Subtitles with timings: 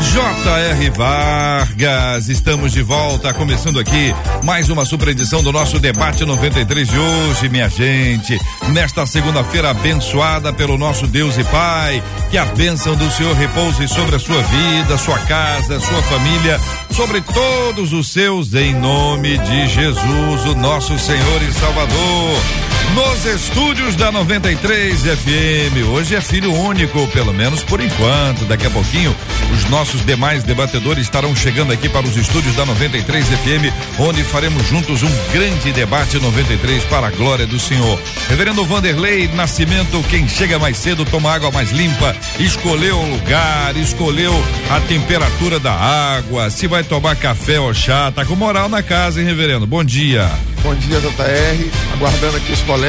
[0.00, 0.90] J.R.
[0.90, 6.98] Vargas, estamos de volta, começando aqui mais uma super edição do nosso debate 93 de
[6.98, 8.38] hoje, minha gente.
[8.72, 14.16] Nesta segunda-feira abençoada pelo nosso Deus e Pai, que a bênção do Senhor repouse sobre
[14.16, 16.58] a sua vida, sua casa, sua família,
[16.90, 23.94] sobre todos os seus, em nome de Jesus, o nosso Senhor e Salvador nos estúdios
[23.96, 25.88] da 93 FM.
[25.92, 28.44] Hoje é filho único, pelo menos por enquanto.
[28.46, 29.14] Daqui a pouquinho,
[29.52, 34.66] os nossos demais debatedores estarão chegando aqui para os estúdios da 93 FM, onde faremos
[34.66, 38.00] juntos um grande debate 93 para a glória do Senhor.
[38.28, 44.32] Reverendo Vanderlei Nascimento, quem chega mais cedo toma água mais limpa, escolheu o lugar, escolheu
[44.70, 49.20] a temperatura da água, se vai tomar café ou chá, tá com moral na casa,
[49.20, 49.66] hein, reverendo?
[49.66, 50.30] Bom dia.
[50.62, 51.70] Bom dia, JR.
[51.94, 52.79] Aguardando aqui os colegas.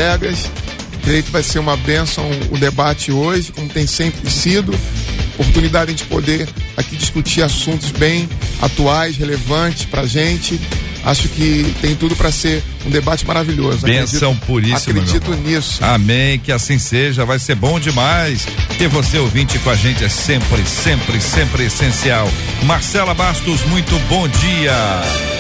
[1.04, 4.74] Creio que vai ser uma bênção o debate hoje, como tem sempre sido.
[5.38, 8.30] Oportunidade de poder aqui discutir assuntos bem
[8.62, 10.60] atuais, relevantes para a gente.
[11.04, 13.80] Acho que tem tudo para ser um debate maravilhoso.
[13.82, 15.02] Benção puríssima.
[15.02, 15.84] Acredito nisso.
[15.84, 17.26] Amém, que assim seja.
[17.26, 18.46] Vai ser bom demais.
[18.78, 22.30] Ter você ouvinte com a gente é sempre, sempre, sempre essencial.
[22.64, 24.74] Marcela Bastos, muito bom dia.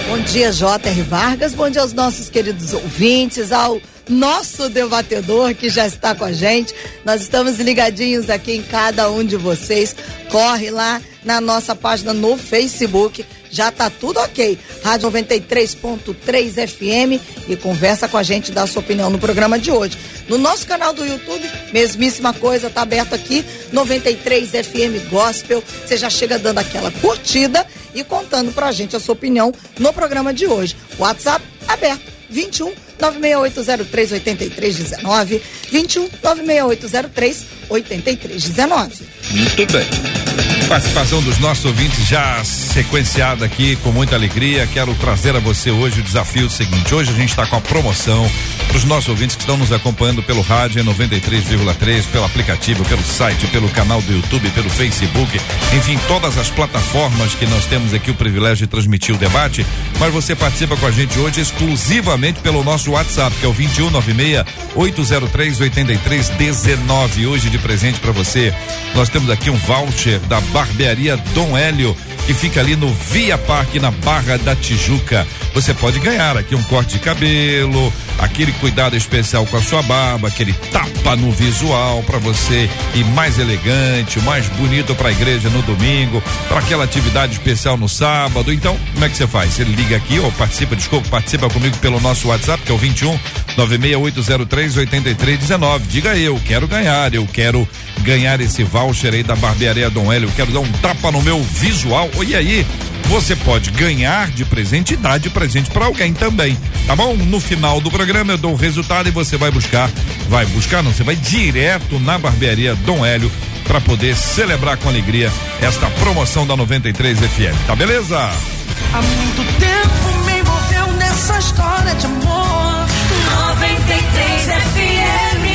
[0.09, 1.01] Bom dia, J.R.
[1.03, 1.53] Vargas.
[1.53, 3.79] Bom dia aos nossos queridos ouvintes, ao
[4.11, 6.75] nosso debatedor que já está com a gente.
[7.03, 9.95] Nós estamos ligadinhos aqui em cada um de vocês.
[10.29, 13.25] Corre lá na nossa página no Facebook.
[13.49, 14.57] Já tá tudo ok.
[14.83, 19.71] Rádio 93.3 FM e conversa com a gente, dá a sua opinião no programa de
[19.71, 19.97] hoje.
[20.29, 25.61] No nosso canal do YouTube, mesmíssima coisa, tá aberto aqui, 93 FM Gospel.
[25.85, 30.33] Você já chega dando aquela curtida e contando pra gente a sua opinião no programa
[30.33, 30.77] de hoje.
[30.97, 39.07] WhatsApp aberto, 21 96803 8319 21 96803 8319.
[39.31, 40.20] Muito bem.
[40.67, 44.65] Participação dos nossos ouvintes já sequenciada aqui com muita alegria.
[44.67, 46.95] Quero trazer a você hoje o desafio seguinte.
[46.95, 48.29] Hoje a gente está com a promoção
[48.67, 53.47] para os nossos ouvintes que estão nos acompanhando pelo rádio 93,3, pelo aplicativo, pelo site,
[53.47, 55.41] pelo canal do YouTube, pelo Facebook,
[55.75, 59.65] enfim, todas as plataformas que nós temos aqui o privilégio de transmitir o debate.
[59.99, 64.45] Mas você participa com a gente hoje exclusivamente pelo nosso WhatsApp, que é o 2196
[64.75, 67.27] 803 8319.
[67.27, 68.53] Hoje de presente para você.
[68.95, 71.93] Nós temos aqui um voucher da Barbearia Dom Hélio
[72.25, 75.27] que fica ali no Via Parque, na Barra da Tijuca.
[75.53, 80.27] Você pode ganhar aqui um corte de cabelo, aquele cuidado especial com a sua barba,
[80.27, 85.61] aquele tapa no visual para você ir mais elegante, mais bonito para a igreja no
[85.63, 88.53] domingo, para aquela atividade especial no sábado.
[88.53, 89.53] Então, como é que você faz?
[89.53, 93.19] Você liga aqui ou participa, desculpa, participa comigo pelo nosso WhatsApp, que é o 21
[93.57, 95.87] 96803 8319.
[95.87, 97.67] Diga eu, quero ganhar, eu quero
[98.01, 102.09] ganhar esse voucher aí da Barbearia Dom Hélio, quero dar um tapa no meu visual.
[102.25, 102.65] E aí,
[103.05, 106.57] você pode ganhar de presente e dar de presente para alguém também,
[106.87, 107.15] tá bom?
[107.15, 109.89] No final do programa eu dou o resultado e você vai buscar,
[110.29, 113.31] vai buscar não, você vai direto na barbearia Dom Hélio
[113.65, 115.31] para poder celebrar com alegria
[115.61, 118.17] esta promoção da 93 FM, tá beleza?
[118.17, 122.30] Há muito tempo me envolveu nessa história de amor.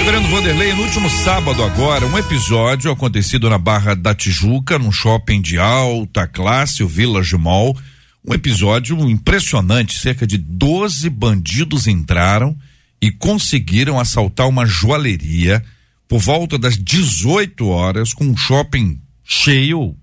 [0.06, 5.40] Reverendo Vanderlei, no último sábado agora, um episódio acontecido na Barra da Tijuca, num shopping
[5.40, 7.76] de alta classe, o Village Mall.
[8.24, 12.56] Um episódio impressionante, cerca de 12 bandidos entraram
[13.02, 15.60] e conseguiram assaltar uma joalheria
[16.06, 19.96] por volta das 18 horas, com um shopping cheio,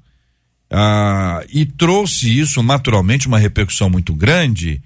[0.69, 4.81] ah, e trouxe isso naturalmente uma repercussão muito grande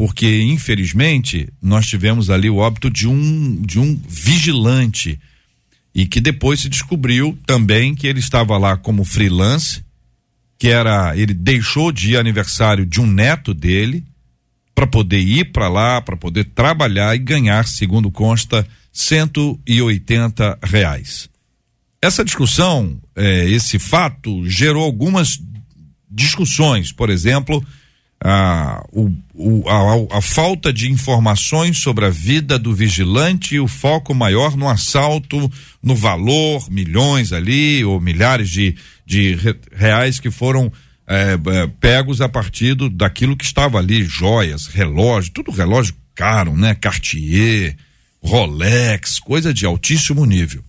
[0.00, 5.20] porque infelizmente nós tivemos ali o óbito de um de um vigilante
[5.94, 9.84] e que depois se descobriu também que ele estava lá como freelance,
[10.58, 14.02] que era ele deixou de ir aniversário de um neto dele
[14.74, 21.28] para poder ir para lá, para poder trabalhar e ganhar, segundo consta, 180 reais.
[22.00, 25.38] Essa discussão, eh, esse fato gerou algumas
[26.10, 27.62] discussões, por exemplo,
[28.22, 34.14] a, o, a, a, falta de informações sobre a vida do vigilante e o foco
[34.14, 35.50] maior no assalto,
[35.82, 38.76] no valor, milhões ali, ou milhares de,
[39.06, 39.38] de
[39.72, 40.70] reais que foram
[41.06, 46.54] é, é, pegos a partir do, daquilo que estava ali, joias, relógio, tudo relógio caro,
[46.54, 46.74] né?
[46.74, 47.74] Cartier,
[48.22, 50.62] Rolex, coisa de altíssimo nível.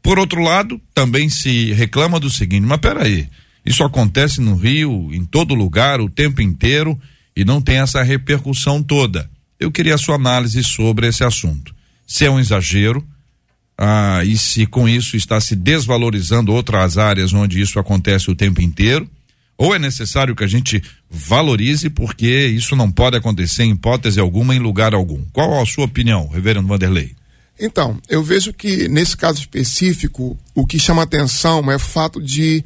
[0.00, 3.28] Por outro lado, também se reclama do seguinte, mas peraí,
[3.64, 7.00] isso acontece no Rio, em todo lugar, o tempo inteiro,
[7.36, 9.30] e não tem essa repercussão toda.
[9.58, 11.74] Eu queria a sua análise sobre esse assunto.
[12.06, 13.06] Se é um exagero,
[13.78, 18.60] ah, e se com isso está se desvalorizando outras áreas onde isso acontece o tempo
[18.60, 19.08] inteiro,
[19.56, 24.54] ou é necessário que a gente valorize porque isso não pode acontecer em hipótese alguma
[24.54, 25.22] em lugar algum.
[25.32, 27.14] Qual a sua opinião, reverendo Vanderlei?
[27.60, 32.64] Então, eu vejo que nesse caso específico, o que chama atenção é o fato de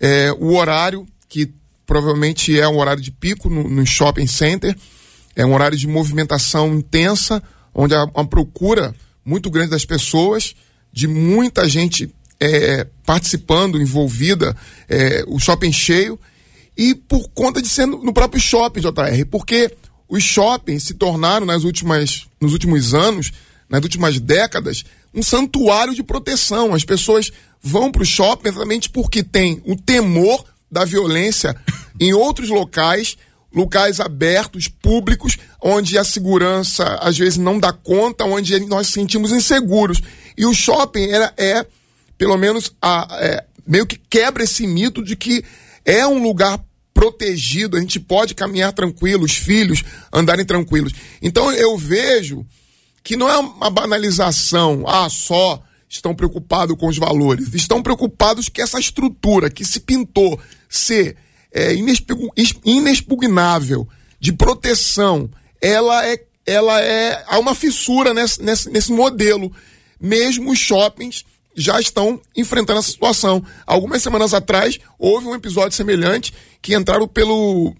[0.00, 1.52] é, o horário, que
[1.86, 4.76] provavelmente é um horário de pico no, no, shopping center,
[5.34, 7.42] é um horário de movimentação intensa,
[7.74, 10.54] onde há uma procura muito grande das pessoas,
[10.92, 14.56] de muita gente é, participando, envolvida,
[14.88, 16.18] é, o shopping cheio,
[16.76, 19.74] e por conta de ser no, no próprio shopping, JR, porque
[20.08, 23.32] os shoppings se tornaram nas últimas, nos últimos anos,
[23.68, 26.74] nas últimas décadas, um santuário de proteção.
[26.74, 27.30] As pessoas
[27.62, 31.56] vão para o shopping exatamente porque tem o temor da violência
[32.00, 33.16] em outros locais,
[33.52, 40.00] locais abertos, públicos, onde a segurança às vezes não dá conta, onde nós sentimos inseguros.
[40.36, 41.66] E o shopping era, é
[42.16, 45.44] pelo menos, a, é, meio que quebra esse mito de que
[45.84, 46.60] é um lugar
[46.92, 50.92] protegido, a gente pode caminhar tranquilo, os filhos andarem tranquilos.
[51.22, 52.44] Então eu vejo
[53.02, 58.60] que não é uma banalização, ah, só estão preocupados com os valores, estão preocupados que
[58.60, 61.16] essa estrutura que se pintou ser
[61.52, 61.74] é,
[62.64, 63.88] inexpugnável,
[64.20, 65.30] de proteção,
[65.60, 69.52] ela é, ela é, há uma fissura nesse, nesse, nesse modelo.
[70.00, 71.24] Mesmo os shoppings
[71.54, 73.44] já estão enfrentando essa situação.
[73.66, 77.74] Algumas semanas atrás, houve um episódio semelhante que entraram pelo,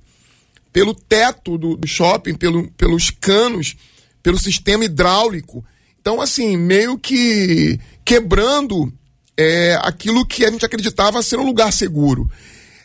[0.73, 3.77] pelo teto do, do shopping, pelo, pelos canos,
[4.23, 5.65] pelo sistema hidráulico.
[6.01, 8.93] Então, assim, meio que quebrando
[9.37, 12.31] é, aquilo que a gente acreditava ser um lugar seguro.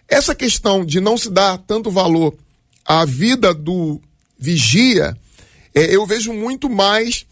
[0.08, 2.36] Essa questão de não se dar tanto valor
[2.86, 4.02] à vida do
[4.38, 5.18] vigia,
[5.74, 7.26] é, eu vejo muito mais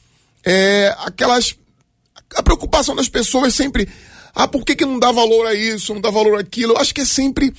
[0.44, 1.56] é, aquelas
[2.36, 3.88] a preocupação das pessoas sempre,
[4.33, 6.74] ah, por que, que não dá valor a isso, não dá valor àquilo?
[6.74, 7.53] Eu acho que é sempre,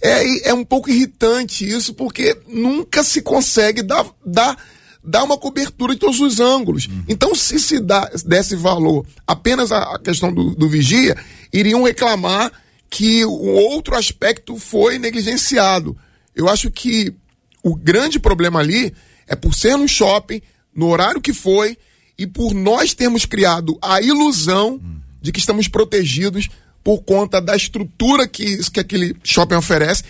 [0.00, 4.56] é, é um pouco irritante isso, porque nunca se consegue dar, dar,
[5.06, 6.86] dar uma cobertura de todos os ângulos.
[6.86, 7.04] Uhum.
[7.08, 11.16] Então, se se dá, desse valor apenas à questão do, do vigia,
[11.52, 12.52] iriam reclamar
[12.90, 15.96] que o outro aspecto foi negligenciado.
[16.34, 17.14] Eu acho que
[17.62, 18.92] o grande problema ali
[19.26, 20.42] é por ser no shopping,
[20.74, 21.76] no horário que foi,
[22.18, 24.80] e por nós termos criado a ilusão
[25.20, 26.48] de que estamos protegidos
[26.82, 30.04] por conta da estrutura que, que aquele shopping oferece.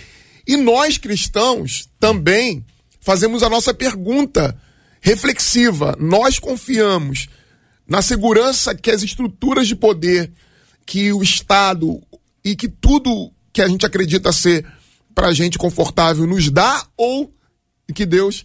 [0.47, 2.65] E nós cristãos também
[3.01, 4.57] fazemos a nossa pergunta
[5.01, 5.97] reflexiva.
[5.99, 7.29] Nós confiamos
[7.87, 10.31] na segurança que as estruturas de poder,
[10.85, 12.03] que o Estado
[12.45, 14.67] e que tudo que a gente acredita ser
[15.15, 17.33] para a gente confortável nos dá ou
[17.95, 18.45] que Deus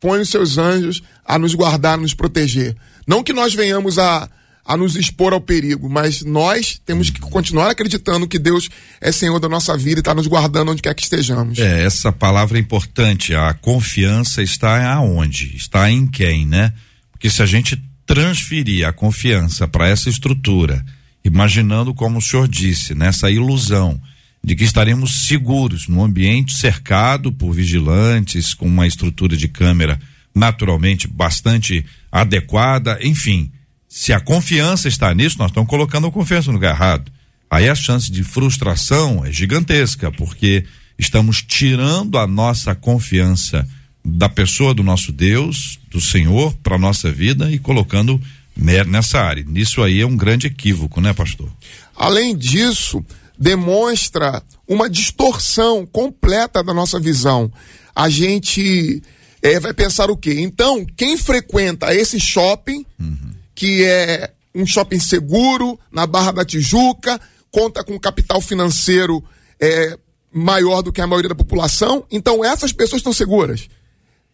[0.00, 2.76] põe os seus anjos a nos guardar, a nos proteger.
[3.06, 4.28] Não que nós venhamos a,
[4.64, 8.70] a nos expor ao perigo, mas nós temos que continuar acreditando que Deus
[9.00, 11.58] é Senhor da nossa vida e está nos guardando onde quer que estejamos.
[11.58, 13.34] É, essa palavra é importante.
[13.34, 15.54] A confiança está aonde?
[15.54, 16.72] Está em quem, né?
[17.12, 20.84] Porque se a gente transferir a confiança para essa estrutura,
[21.24, 24.00] imaginando como o senhor disse, nessa ilusão
[24.42, 29.98] de que estaremos seguros num ambiente cercado por vigilantes, com uma estrutura de câmera
[30.34, 33.50] naturalmente bastante adequada, enfim.
[33.96, 37.12] Se a confiança está nisso, nós estamos colocando a confiança no lugar errado.
[37.48, 40.64] Aí a chance de frustração é gigantesca, porque
[40.98, 43.64] estamos tirando a nossa confiança
[44.04, 48.20] da pessoa do nosso Deus, do Senhor, para nossa vida e colocando
[48.56, 49.46] nessa área.
[49.54, 51.48] Isso aí é um grande equívoco, né, pastor?
[51.94, 53.00] Além disso,
[53.38, 57.48] demonstra uma distorção completa da nossa visão.
[57.94, 59.00] A gente
[59.40, 60.34] é, vai pensar o quê?
[60.40, 63.33] Então, quem frequenta esse shopping, uhum.
[63.54, 67.20] Que é um shopping seguro, na Barra da Tijuca,
[67.50, 69.22] conta com capital financeiro
[69.60, 69.98] é,
[70.32, 73.68] maior do que a maioria da população, então essas pessoas estão seguras.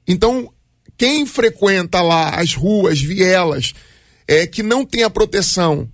[0.07, 0.53] Então,
[0.97, 3.75] quem frequenta lá as ruas, vielas,
[4.27, 5.89] é, que não tem a proteção,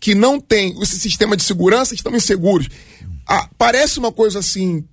[0.00, 2.68] que não tem esse sistema de segurança, estão inseguros.
[3.26, 4.84] Ah, parece uma coisa assim,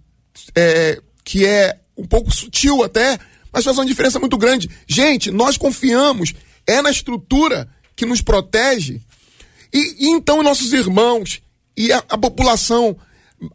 [0.55, 3.19] é, que é um pouco sutil até,
[3.51, 4.69] mas faz uma diferença muito grande.
[4.87, 6.33] Gente, nós confiamos,
[6.65, 9.01] é na estrutura que nos protege.
[9.73, 11.41] E, e então nossos irmãos
[11.77, 12.97] e a, a população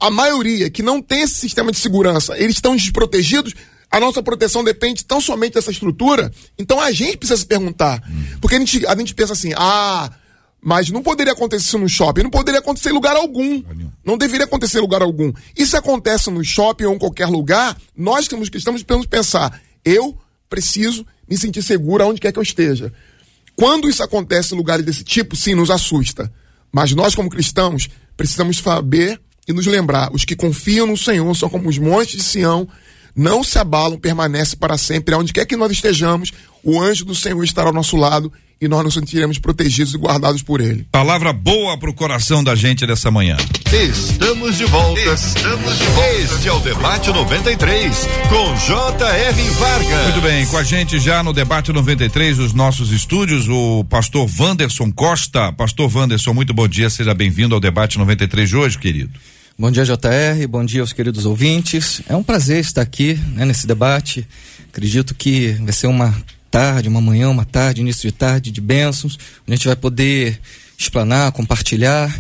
[0.01, 3.55] a maioria que não tem esse sistema de segurança, eles estão desprotegidos,
[3.91, 6.33] a nossa proteção depende tão somente dessa estrutura.
[6.59, 8.03] Então a gente precisa se perguntar.
[8.41, 10.11] Porque a gente, a gente pensa assim, ah,
[10.61, 13.63] mas não poderia acontecer isso no shopping, não poderia acontecer em lugar algum.
[14.05, 15.33] Não deveria acontecer em lugar algum.
[15.57, 20.19] E se acontece no shopping ou em qualquer lugar, nós temos que estamos pensar, eu
[20.49, 22.93] preciso me sentir seguro aonde quer que eu esteja.
[23.55, 26.31] Quando isso acontece em lugares desse tipo, sim, nos assusta.
[26.71, 31.49] Mas nós, como cristãos, precisamos saber e nos lembrar: os que confiam no Senhor são
[31.49, 32.69] como os montes de Sião,
[33.15, 35.15] não se abalam, permanecem para sempre.
[35.15, 36.33] Aonde quer que nós estejamos,
[36.67, 40.43] o anjo do Senhor estará ao nosso lado e nós nos sentiremos protegidos e guardados
[40.43, 40.85] por ele.
[40.91, 43.37] Palavra boa pro coração da gente dessa manhã.
[43.73, 45.01] Estamos de volta.
[45.01, 46.13] Estamos de volta.
[46.15, 49.43] Este é o Debate 93, com J.R.
[49.51, 50.05] Vargas.
[50.07, 54.91] Muito bem, com a gente já no Debate 93, os nossos estúdios, o pastor Wanderson
[54.91, 55.53] Costa.
[55.53, 59.11] Pastor Wanderson, muito bom dia, seja bem-vindo ao Debate 93 de hoje, querido.
[59.57, 60.49] Bom dia, JR.
[60.49, 62.03] Bom dia aos queridos ouvintes.
[62.09, 64.27] É um prazer estar aqui né, nesse debate.
[64.69, 66.15] Acredito que vai ser uma
[66.51, 70.41] tarde, uma manhã, uma tarde, início de tarde de bênçãos, a gente vai poder
[70.79, 72.15] explanar, compartilhar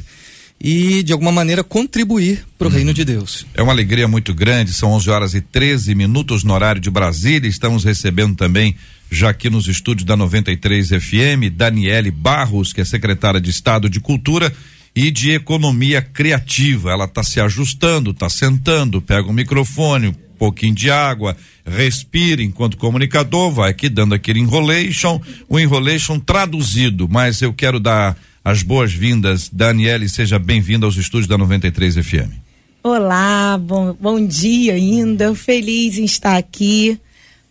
[0.61, 3.47] e de alguma maneira contribuir para o reino de Deus.
[3.55, 7.49] É uma alegria muito grande, são 11 horas e 13 minutos no horário de Brasília.
[7.49, 8.77] Estamos recebendo também,
[9.11, 14.01] já aqui nos estúdios da 93 FM, Daniele Barros, que é secretária de Estado de
[14.01, 14.53] Cultura
[14.95, 16.91] e de Economia Criativa.
[16.91, 23.51] Ela está se ajustando, está sentando, pega o microfone, pouquinho de água, respira enquanto comunicador,
[23.51, 30.09] vai aqui dando aquele enrolation, o enrolation traduzido, mas eu quero dar as boas-vindas, Daniele,
[30.09, 32.31] seja bem-vinda aos estúdios da 93 FM.
[32.83, 37.01] Olá, bom, bom dia ainda, feliz em estar aqui.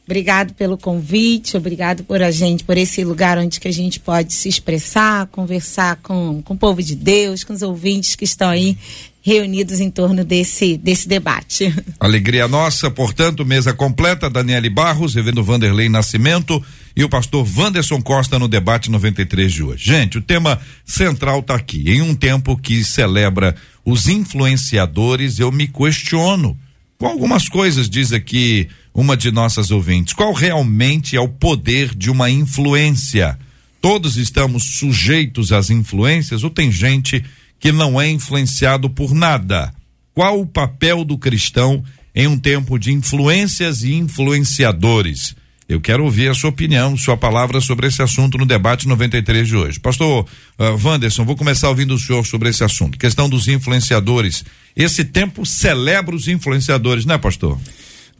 [0.05, 4.31] Obrigado pelo convite, obrigado por a gente, por esse lugar onde que a gente pode
[4.33, 8.77] se expressar, conversar com, com o povo de Deus, com os ouvintes que estão aí
[9.25, 11.73] reunidos em torno desse, desse debate.
[11.99, 16.63] Alegria nossa, portanto, mesa completa, Daniele Barros, Revendo Vanderlei Nascimento
[16.95, 19.83] e o pastor Wanderson Costa no debate 93 de hoje.
[19.83, 21.91] Gente, o tema central está aqui.
[21.91, 26.55] Em um tempo que celebra os influenciadores, eu me questiono
[26.99, 30.13] com algumas coisas, diz aqui uma de nossas ouvintes.
[30.13, 33.39] Qual realmente é o poder de uma influência?
[33.81, 37.23] Todos estamos sujeitos às influências ou tem gente
[37.71, 39.73] não é influenciado por nada.
[40.13, 45.35] Qual o papel do cristão em um tempo de influências e influenciadores?
[45.67, 49.55] Eu quero ouvir a sua opinião, sua palavra sobre esse assunto no debate 93 de
[49.55, 49.79] hoje.
[49.79, 50.25] Pastor
[50.59, 52.99] uh, Wanderson, vou começar ouvindo o senhor sobre esse assunto.
[52.99, 54.45] Questão dos influenciadores.
[54.75, 57.59] Esse tempo celebra os influenciadores, né, pastor?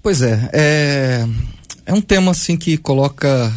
[0.01, 1.27] Pois é, é,
[1.85, 3.53] é um tema assim que coloca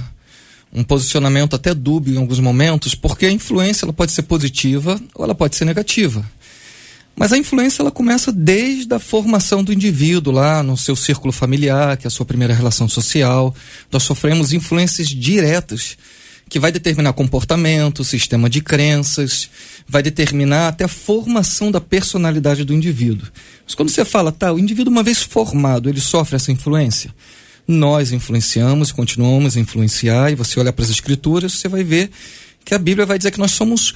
[0.73, 5.25] um posicionamento até dúbio em alguns momentos, porque a influência ela pode ser positiva ou
[5.25, 6.25] ela pode ser negativa.
[7.19, 11.97] Mas a influência ela começa desde a formação do indivíduo lá no seu círculo familiar,
[11.97, 13.53] que é a sua primeira relação social.
[13.91, 15.97] Nós sofremos influências diretas
[16.49, 19.51] que vai determinar comportamento, sistema de crenças,
[19.87, 23.29] vai determinar até a formação da personalidade do indivíduo.
[23.67, 27.13] Mas quando você fala, tá, o indivíduo uma vez formado, ele sofre essa influência?
[27.69, 32.11] Nós influenciamos e continuamos a influenciar, e você olha para as escrituras, você vai ver
[32.65, 33.95] que a Bíblia vai dizer que nós somos.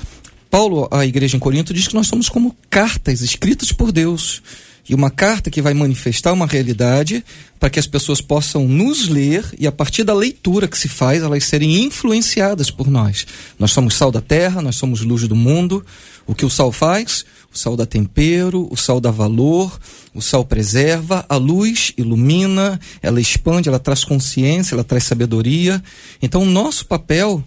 [0.51, 4.43] Paulo, a igreja em Corinto, diz que nós somos como cartas escritas por Deus.
[4.89, 7.25] E uma carta que vai manifestar uma realidade
[7.59, 11.23] para que as pessoas possam nos ler e, a partir da leitura que se faz,
[11.23, 13.25] elas serem influenciadas por nós.
[13.59, 15.87] Nós somos sal da terra, nós somos luz do mundo.
[16.27, 17.25] O que o sal faz?
[17.53, 19.79] O sal dá tempero, o sal dá valor,
[20.15, 25.83] o sal preserva, a luz ilumina, ela expande, ela traz consciência, ela traz sabedoria.
[26.23, 27.45] Então, o nosso papel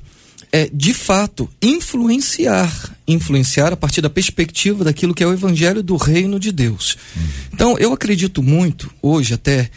[0.52, 5.98] é, de fato, influenciar, influenciar a partir da perspectiva daquilo que é o evangelho do
[5.98, 6.98] reino de Deus.
[7.52, 9.70] Então, eu acredito muito, hoje até,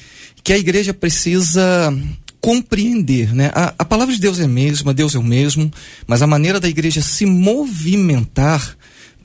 [0.44, 1.92] que a igreja precisa
[2.40, 3.50] compreender, né?
[3.54, 5.70] A, a palavra de Deus é a mesma, Deus é o mesmo,
[6.06, 8.76] mas a maneira da igreja se movimentar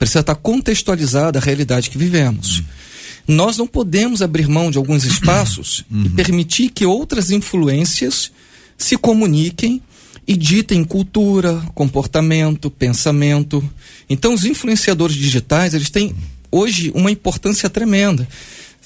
[0.04, 2.58] precisa estar contextualizada à realidade que vivemos.
[2.58, 2.64] Uhum.
[3.26, 6.04] Nós não podemos abrir mão de alguns espaços uhum.
[6.04, 8.30] e permitir que outras influências
[8.76, 9.80] se comuniquem
[10.26, 13.66] e ditem cultura, comportamento, pensamento.
[14.08, 16.14] Então, os influenciadores digitais, eles têm
[16.50, 18.28] hoje uma importância tremenda.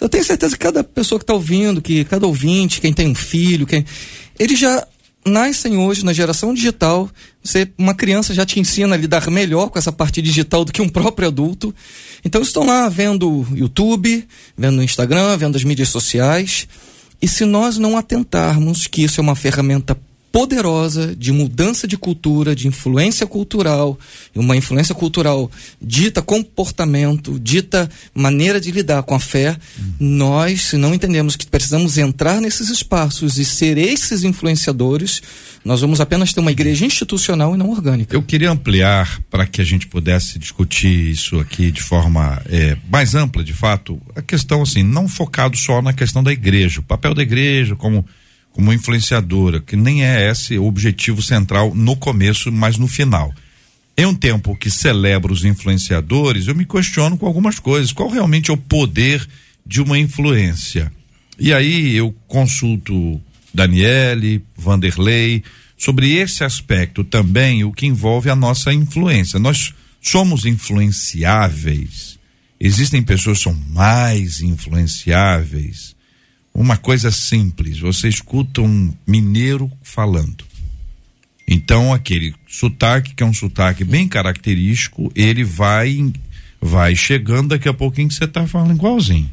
[0.01, 3.15] Eu tenho certeza que cada pessoa que está ouvindo, que cada ouvinte, quem tem um
[3.15, 3.85] filho, quem,
[4.39, 4.87] eles já
[5.29, 7.09] nascem hoje na geração digital.
[7.43, 10.83] Você, uma criança já te ensina a lidar melhor com essa parte digital do que
[10.83, 11.75] um próprio adulto.
[12.25, 16.67] Então estão lá vendo YouTube, vendo o Instagram, vendo as mídias sociais.
[17.21, 19.99] E se nós não atentarmos que isso é uma ferramenta
[20.31, 23.99] poderosa de mudança de cultura, de influência cultural,
[24.35, 29.57] uma influência cultural dita comportamento, dita maneira de lidar com a fé.
[29.99, 35.23] Nós, se não entendemos que precisamos entrar nesses espaços e ser esses influenciadores,
[35.65, 38.15] nós vamos apenas ter uma igreja institucional e não orgânica.
[38.15, 43.15] Eu queria ampliar para que a gente pudesse discutir isso aqui de forma é, mais
[43.15, 47.15] ampla, de fato, a questão assim, não focado só na questão da igreja, o papel
[47.15, 48.05] da igreja como
[48.59, 53.33] como influenciadora, que nem é esse o objetivo central no começo, mas no final.
[53.97, 57.93] Em um tempo que celebra os influenciadores, eu me questiono com algumas coisas.
[57.93, 59.25] Qual realmente é o poder
[59.65, 60.91] de uma influência?
[61.39, 63.21] E aí eu consulto
[63.55, 65.45] Daniele, Vanderlei,
[65.77, 69.39] sobre esse aspecto também, o que envolve a nossa influência.
[69.39, 69.73] Nós
[70.03, 72.19] somos influenciáveis.
[72.59, 75.95] Existem pessoas que são mais influenciáveis.
[76.59, 80.45] Uma coisa simples, você escuta um mineiro falando.
[81.47, 86.13] Então aquele sotaque, que é um sotaque bem característico, ele vai
[86.61, 89.31] vai chegando daqui a pouquinho que você está falando igualzinho.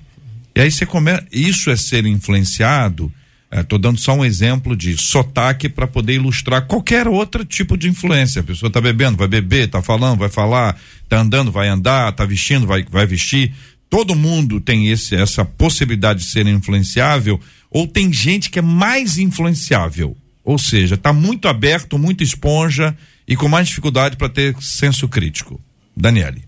[0.53, 3.11] E aí você começa, isso é ser influenciado,
[3.51, 8.41] Estou dando só um exemplo de sotaque para poder ilustrar qualquer outro tipo de influência.
[8.41, 12.25] A pessoa está bebendo, vai beber, está falando, vai falar, está andando, vai andar, está
[12.25, 13.53] vestindo, vai, vai vestir.
[13.89, 17.39] Todo mundo tem esse, essa possibilidade de ser influenciável,
[17.69, 20.15] ou tem gente que é mais influenciável.
[20.43, 22.95] Ou seja, está muito aberto, muito esponja
[23.27, 25.59] e com mais dificuldade para ter senso crítico.
[25.95, 26.43] Daniele.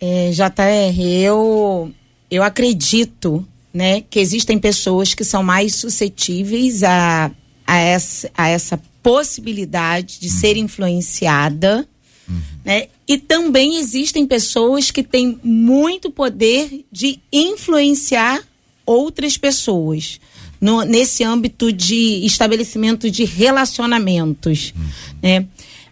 [0.00, 1.92] É, JR, eu,
[2.30, 7.30] eu acredito né, que existem pessoas que são mais suscetíveis a,
[7.66, 10.34] a, essa, a essa possibilidade de uhum.
[10.34, 11.86] ser influenciada.
[12.28, 12.40] Uhum.
[12.64, 12.88] Né?
[13.06, 18.42] E também existem pessoas que têm muito poder de influenciar
[18.86, 20.20] outras pessoas
[20.60, 24.72] no, nesse âmbito de estabelecimento de relacionamentos.
[24.76, 25.16] Uhum.
[25.22, 25.46] Né?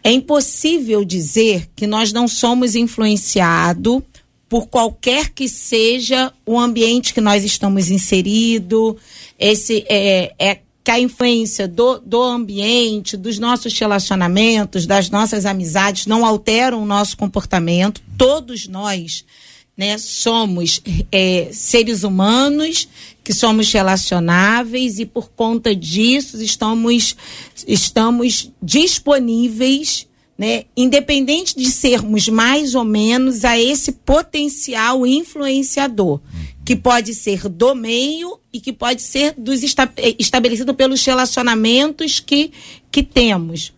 [0.04, 4.02] É impossível dizer que nós não somos influenciados
[4.48, 8.98] por qualquer que seja o ambiente que nós estamos inserido,
[9.38, 16.06] esse é, é que a influência do, do ambiente, dos nossos relacionamentos, das nossas amizades
[16.06, 18.02] não alteram o nosso comportamento.
[18.18, 19.24] Todos nós
[19.76, 22.88] né, somos é, seres humanos
[23.22, 27.16] que somos relacionáveis e por conta disso estamos,
[27.66, 36.20] estamos disponíveis né, independente de sermos mais ou menos a esse potencial influenciador,
[36.64, 42.20] que pode ser do meio e que pode ser dos esta, eh, estabelecido pelos relacionamentos
[42.20, 42.50] que,
[42.90, 43.72] que temos.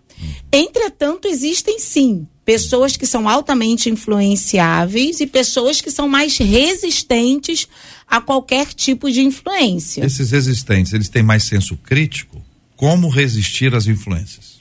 [0.53, 7.67] Entretanto, existem sim pessoas que são altamente influenciáveis e pessoas que são mais resistentes
[8.07, 10.05] a qualquer tipo de influência.
[10.05, 12.41] Esses resistentes, eles têm mais senso crítico?
[12.77, 14.54] Como resistir às influências?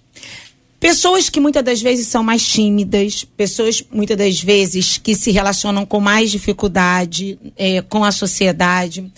[0.84, 5.86] Pessoas que muitas das vezes são mais tímidas, pessoas muitas das vezes que se relacionam
[5.86, 9.10] com mais dificuldade é, com a sociedade,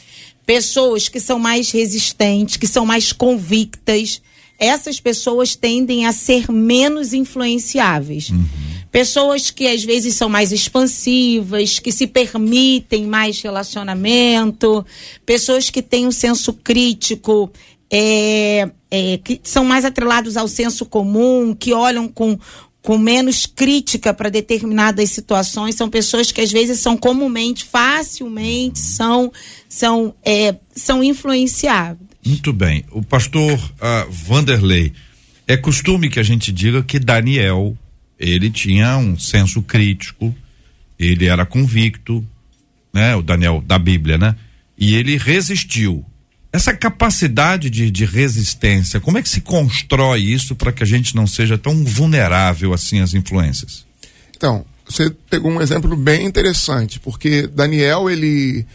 [0.46, 4.22] pessoas que são mais resistentes, que são mais convictas.
[4.60, 8.30] Essas pessoas tendem a ser menos influenciáveis.
[8.30, 8.46] Uhum.
[8.92, 14.86] Pessoas que às vezes são mais expansivas, que se permitem mais relacionamento,
[15.26, 17.52] pessoas que têm um senso crítico
[17.98, 22.38] é, é, que são mais atrelados ao senso comum, que olham com,
[22.82, 29.32] com menos crítica para determinadas situações, são pessoas que às vezes são comumente, facilmente, são,
[29.70, 32.10] são, é, são influenciáveis.
[32.26, 32.84] Muito bem.
[32.92, 34.92] O pastor uh, Vanderlei,
[35.48, 37.78] é costume que a gente diga que Daniel,
[38.20, 40.36] ele tinha um senso crítico,
[41.00, 42.26] ele era convicto,
[42.92, 43.16] né?
[43.16, 44.36] O Daniel da Bíblia, né?
[44.78, 46.04] E ele resistiu
[46.56, 51.14] essa capacidade de, de resistência, como é que se constrói isso para que a gente
[51.16, 53.86] não seja tão vulnerável assim às influências?
[54.36, 58.66] Então, você pegou um exemplo bem interessante, porque Daniel, ele,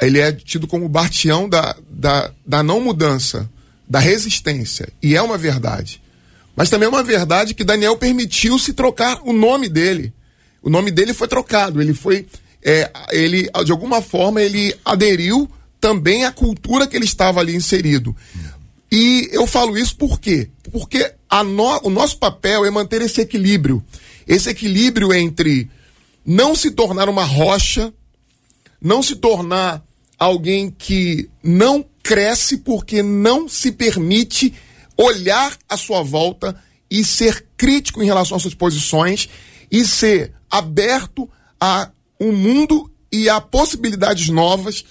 [0.00, 3.48] ele é tido como bastião da, da, da não mudança,
[3.88, 6.00] da resistência, e é uma verdade.
[6.54, 10.12] Mas também é uma verdade que Daniel permitiu se trocar o nome dele.
[10.62, 12.26] O nome dele foi trocado, ele foi,
[12.62, 15.50] é, ele, de alguma forma, ele aderiu
[15.80, 18.14] também a cultura que ele estava ali inserido.
[18.92, 20.50] E eu falo isso por quê?
[20.70, 21.12] Porque
[21.44, 23.82] no, o nosso papel é manter esse equilíbrio.
[24.26, 25.70] Esse equilíbrio entre
[26.24, 27.92] não se tornar uma rocha,
[28.80, 29.82] não se tornar
[30.18, 34.52] alguém que não cresce porque não se permite
[34.96, 39.28] olhar à sua volta e ser crítico em relação às suas posições
[39.70, 41.90] e ser aberto a
[42.20, 44.84] um mundo e a possibilidades novas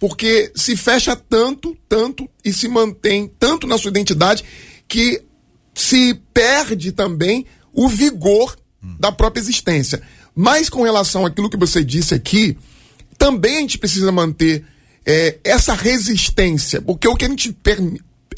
[0.00, 4.42] porque se fecha tanto, tanto e se mantém tanto na sua identidade
[4.88, 5.22] que
[5.74, 8.56] se perde também o vigor
[8.98, 10.02] da própria existência.
[10.34, 12.56] Mas com relação àquilo que você disse aqui,
[13.18, 14.64] também a gente precisa manter
[15.04, 17.78] é, essa resistência, porque o que a gente per,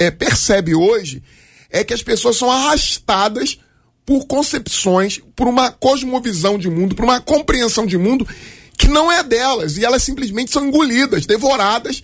[0.01, 1.23] é, percebe hoje
[1.71, 3.59] é que as pessoas são arrastadas
[4.05, 8.27] por concepções, por uma cosmovisão de mundo, por uma compreensão de mundo
[8.77, 12.03] que não é delas, e elas simplesmente são engolidas, devoradas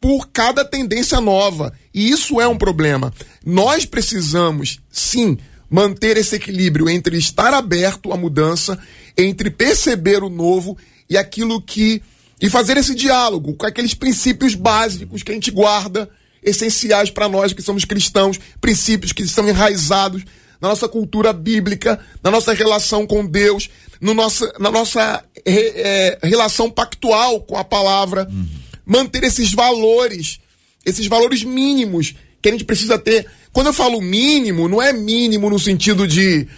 [0.00, 1.72] por cada tendência nova.
[1.92, 3.12] E isso é um problema.
[3.44, 5.36] Nós precisamos, sim,
[5.68, 8.78] manter esse equilíbrio entre estar aberto à mudança,
[9.16, 10.76] entre perceber o novo
[11.08, 12.02] e aquilo que.
[12.40, 16.08] e fazer esse diálogo com aqueles princípios básicos que a gente guarda,
[16.42, 20.24] essenciais para nós que somos cristãos, princípios que estão enraizados
[20.60, 23.70] na nossa cultura bíblica, na nossa relação com Deus,
[24.00, 28.28] no nossa, na nossa é, relação pactual com a palavra.
[28.30, 30.40] Uhum manter esses valores,
[30.84, 33.24] esses valores mínimos que a gente precisa ter.
[33.52, 36.48] Quando eu falo mínimo, não é mínimo no sentido de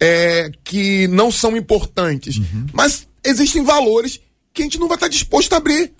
[0.00, 2.66] é, que não são importantes, uhum.
[2.72, 4.20] mas existem valores
[4.52, 5.92] que a gente não vai estar disposto a abrir,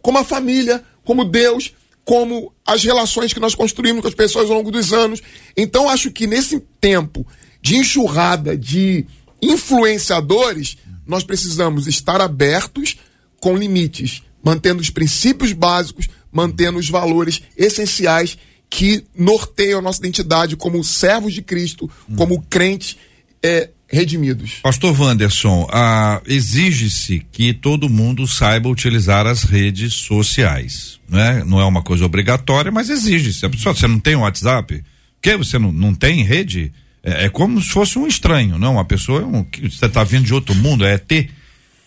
[0.00, 1.72] como a família, como Deus,
[2.08, 5.20] como as relações que nós construímos com as pessoas ao longo dos anos.
[5.54, 7.26] Então, acho que nesse tempo
[7.60, 9.04] de enxurrada de
[9.42, 12.96] influenciadores, nós precisamos estar abertos
[13.38, 18.38] com limites mantendo os princípios básicos, mantendo os valores essenciais
[18.70, 22.96] que norteiam a nossa identidade como servos de Cristo, como crentes
[23.42, 24.60] é, redimidos.
[24.62, 31.42] Pastor Wanderson, ah, exige-se que todo mundo saiba utilizar as redes sociais, né?
[31.46, 33.46] Não é uma coisa obrigatória, mas exige-se.
[33.46, 34.84] A pessoa, você não tem WhatsApp?
[35.20, 36.72] Que você não, não tem rede?
[37.02, 38.74] É, é, como se fosse um estranho, não?
[38.74, 41.28] Uma pessoa, um, que você está vindo de outro mundo, é ET.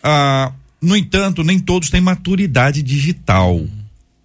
[0.04, 3.64] Ah, no entanto, nem todos têm maturidade digital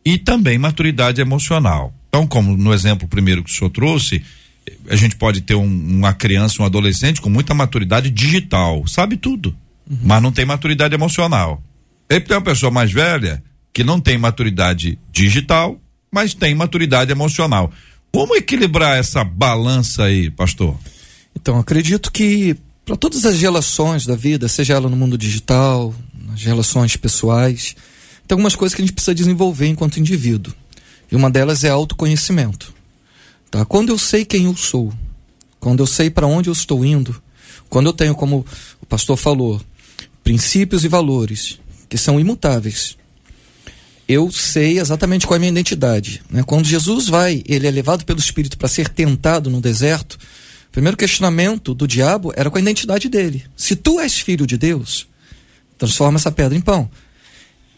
[0.03, 1.93] e também maturidade emocional.
[2.09, 4.23] Então, como no exemplo primeiro que o senhor trouxe,
[4.89, 9.55] a gente pode ter um, uma criança, um adolescente com muita maturidade digital, sabe tudo,
[9.89, 9.99] uhum.
[10.03, 11.63] mas não tem maturidade emocional.
[12.09, 15.79] Ele tem uma pessoa mais velha que não tem maturidade digital,
[16.11, 17.71] mas tem maturidade emocional.
[18.13, 20.77] Como equilibrar essa balança aí, pastor?
[21.35, 26.43] Então, acredito que para todas as relações da vida, seja ela no mundo digital, nas
[26.43, 27.75] relações pessoais.
[28.27, 30.55] Tem algumas coisas que a gente precisa desenvolver enquanto indivíduo.
[31.11, 32.73] E uma delas é autoconhecimento.
[33.51, 33.65] Tá?
[33.65, 34.93] Quando eu sei quem eu sou,
[35.59, 37.21] quando eu sei para onde eu estou indo,
[37.69, 38.45] quando eu tenho, como
[38.81, 39.61] o pastor falou,
[40.23, 42.97] princípios e valores que são imutáveis,
[44.09, 46.23] eu sei exatamente qual é a minha identidade.
[46.31, 46.43] Né?
[46.45, 50.15] Quando Jesus vai, ele é levado pelo Espírito para ser tentado no deserto,
[50.69, 53.45] o primeiro questionamento do diabo era com a identidade dele.
[53.57, 55.09] Se tu és filho de Deus,
[55.79, 56.89] transforma essa pedra em pão.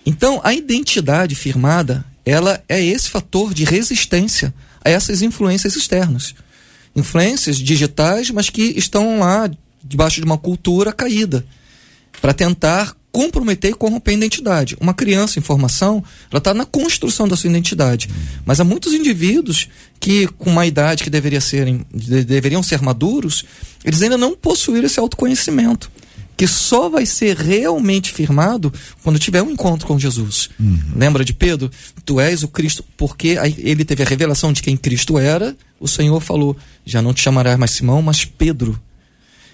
[0.04, 4.52] Então, a identidade firmada, ela é esse fator de resistência
[4.84, 6.34] a essas influências externas.
[6.94, 9.50] Influências digitais, mas que estão lá
[9.82, 11.44] debaixo de uma cultura caída,
[12.20, 14.76] para tentar comprometer e corromper a identidade.
[14.80, 18.08] Uma criança em formação, ela está na construção da sua identidade.
[18.44, 23.44] Mas há muitos indivíduos que, com uma idade que deveria serem, deveriam ser maduros,
[23.84, 25.90] eles ainda não possuíram esse autoconhecimento
[26.38, 28.72] que só vai ser realmente firmado
[29.02, 30.48] quando tiver um encontro com Jesus.
[30.58, 30.78] Uhum.
[30.94, 31.68] Lembra de Pedro?
[32.04, 36.20] Tu és o Cristo, porque ele teve a revelação de quem Cristo era, o Senhor
[36.20, 38.80] falou: já não te chamarás mais Simão, mas Pedro.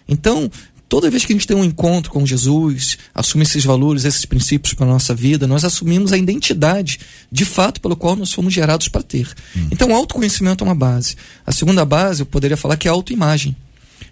[0.07, 0.51] Então,
[0.87, 4.75] toda vez que a gente tem um encontro com Jesus, assume esses valores, esses princípios
[4.75, 7.01] para a nossa vida, nós assumimos a identidade
[7.33, 9.33] de fato pelo qual nós fomos gerados para ter.
[9.57, 9.69] Uhum.
[9.73, 11.17] Então, autoconhecimento é uma base.
[11.47, 13.57] A segunda base, eu poderia falar que é autoimagem.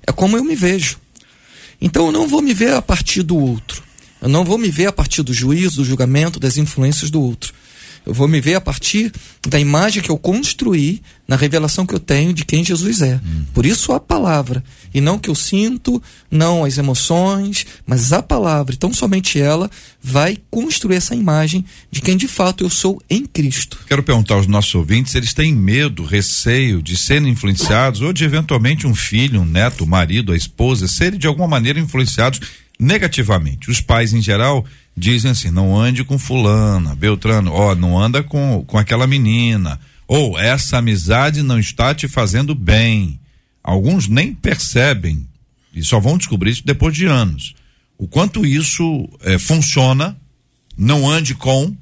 [0.07, 1.02] É como eu me vejo.
[1.83, 3.83] Então eu não vou me ver a partir do outro.
[4.21, 7.53] Eu não vou me ver a partir do juízo, do julgamento, das influências do outro.
[8.05, 9.13] Eu vou me ver a partir
[9.49, 13.15] da imagem que eu construí na revelação que eu tenho de quem Jesus é.
[13.15, 13.45] Hum.
[13.55, 14.63] Por isso a palavra.
[14.93, 18.75] E não que eu sinto, não as emoções, mas a palavra.
[18.75, 19.71] Então somente ela
[20.03, 23.79] vai construir essa imagem de quem de fato eu sou em Cristo.
[23.87, 28.87] Quero perguntar aos nossos ouvintes, eles têm medo, receio de serem influenciados ou de eventualmente
[28.87, 32.41] um filho, um neto, o um marido, a esposa, serem de alguma maneira influenciados
[32.83, 33.71] negativamente.
[33.71, 34.67] Os pais em geral
[34.97, 40.39] dizem assim: não ande com fulana, Beltrano, ó, não anda com, com aquela menina, ou
[40.39, 43.19] essa amizade não está te fazendo bem.
[43.63, 45.27] Alguns nem percebem
[45.73, 47.55] e só vão descobrir isso depois de anos.
[47.97, 50.17] O quanto isso é, funciona,
[50.77, 51.75] não ande com,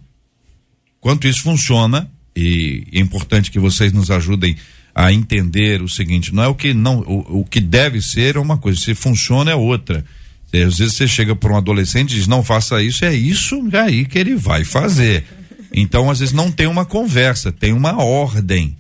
[1.00, 4.56] quanto isso funciona, e é importante que vocês nos ajudem
[4.94, 8.38] a entender o seguinte: não é o que não, o, o que deve ser é
[8.38, 10.04] uma coisa, se funciona é outra.
[10.52, 13.62] É, às vezes você chega para um adolescente e diz, não faça isso, é isso
[13.72, 15.24] aí que ele vai fazer.
[15.72, 18.76] Então, às vezes, não tem uma conversa, tem uma ordem.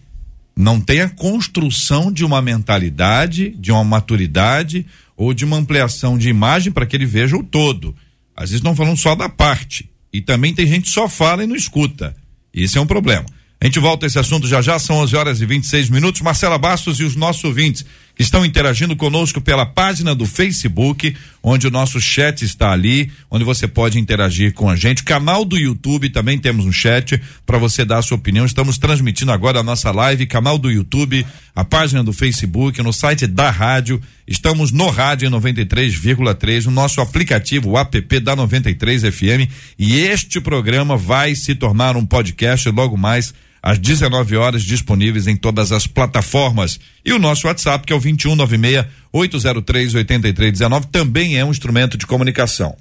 [0.56, 4.84] não tem a construção de uma mentalidade, de uma maturidade
[5.16, 7.94] ou de uma ampliação de imagem para que ele veja o todo.
[8.36, 9.88] Às vezes estão falando só da parte.
[10.12, 12.14] E também tem gente que só fala e não escuta.
[12.52, 13.24] Isso é um problema.
[13.60, 16.20] A gente volta a esse assunto já já, são 11 horas e 26 minutos.
[16.20, 17.84] Marcela Bastos e os nossos ouvintes
[18.20, 23.66] estão interagindo conosco pela página do Facebook, onde o nosso chat está ali, onde você
[23.66, 25.02] pode interagir com a gente.
[25.02, 28.44] Canal do YouTube também temos um chat para você dar a sua opinião.
[28.44, 33.26] Estamos transmitindo agora a nossa live, canal do YouTube, a página do Facebook, no site
[33.26, 33.98] da rádio.
[34.28, 39.50] Estamos no rádio 93,3, no nosso aplicativo, o app da 93 FM.
[39.78, 45.36] E este programa vai se tornar um podcast logo mais às 19 horas, disponíveis em
[45.36, 46.78] todas as plataformas.
[47.04, 52.06] E o nosso WhatsApp, que é o 2196 803 8319, também é um instrumento de
[52.06, 52.76] comunicação.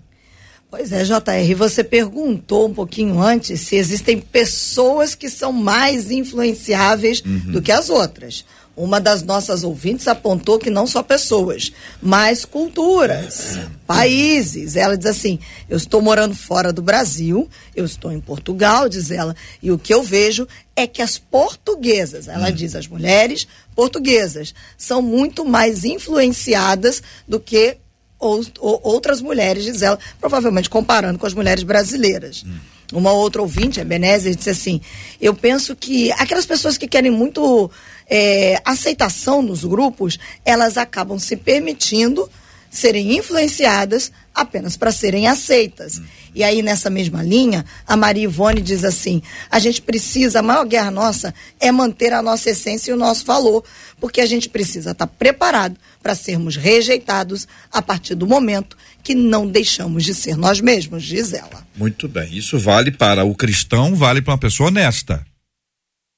[0.72, 7.24] Pois é, JR, você perguntou um pouquinho antes se existem pessoas que são mais influenciáveis
[7.26, 7.54] uhum.
[7.54, 8.46] do que as outras.
[8.80, 14.78] Uma das nossas ouvintes apontou que não só pessoas, mas culturas, países.
[14.78, 15.38] Ela diz assim:
[15.68, 19.94] eu estou morando fora do Brasil, eu estou em Portugal, diz ela, e o que
[19.94, 22.54] eu vejo é que as portuguesas, ela hum.
[22.54, 27.76] diz as mulheres portuguesas, são muito mais influenciadas do que
[28.18, 32.46] ou, ou, outras mulheres, diz ela, provavelmente comparando com as mulheres brasileiras.
[32.48, 32.79] Hum.
[32.91, 34.82] Uma outra ouvinte, a Benézia, disse assim:
[35.21, 37.69] Eu penso que aquelas pessoas que querem muito
[38.10, 42.30] é, aceitação nos grupos, elas acabam se permitindo
[42.69, 46.02] serem influenciadas apenas para serem aceitas.
[46.39, 49.21] E aí, nessa mesma linha, a Maria Ivone diz assim:
[49.52, 53.25] a gente precisa, a maior guerra nossa é manter a nossa essência e o nosso
[53.25, 53.62] valor,
[53.99, 59.13] porque a gente precisa estar tá preparado para sermos rejeitados a partir do momento que
[59.13, 61.67] não deixamos de ser nós mesmos, diz ela.
[61.75, 62.34] Muito bem.
[62.34, 65.25] Isso vale para o cristão, vale para uma pessoa honesta.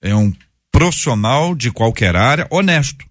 [0.04, 0.32] É um
[0.72, 3.04] profissional de qualquer área, honesto,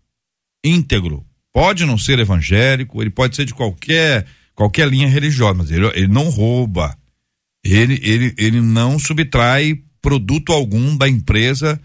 [0.64, 1.26] íntegro.
[1.52, 6.06] Pode não ser evangélico, ele pode ser de qualquer qualquer linha religiosa, mas ele, ele
[6.06, 6.99] não rouba.
[7.64, 11.80] Ele, ele, ele não subtrai produto algum da empresa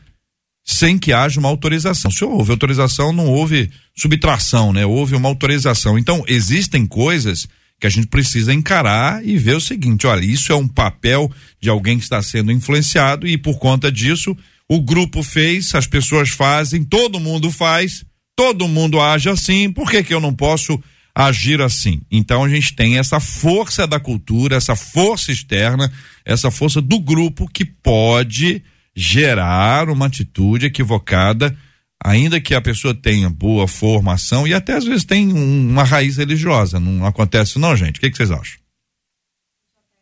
[0.64, 2.10] sem que haja uma autorização.
[2.10, 4.86] Se houve autorização, não houve subtração, né?
[4.86, 5.98] Houve uma autorização.
[5.98, 7.48] Então, existem coisas
[7.80, 11.70] que a gente precisa encarar e ver o seguinte: olha, isso é um papel de
[11.70, 14.36] alguém que está sendo influenciado e por conta disso
[14.68, 18.04] o grupo fez, as pessoas fazem, todo mundo faz,
[18.36, 20.82] todo mundo age assim, por que, que eu não posso
[21.16, 22.02] agir assim?
[22.12, 25.92] Então a gente tem essa força da cultura, essa força externa,
[26.26, 28.62] essa força do grupo que pode
[28.94, 31.56] gerar uma atitude equivocada,
[32.04, 36.18] ainda que a pessoa tenha boa formação e até às vezes tem um, uma raiz
[36.18, 36.80] religiosa.
[36.80, 37.98] Não acontece, não, gente?
[37.98, 38.65] O que, que vocês acham?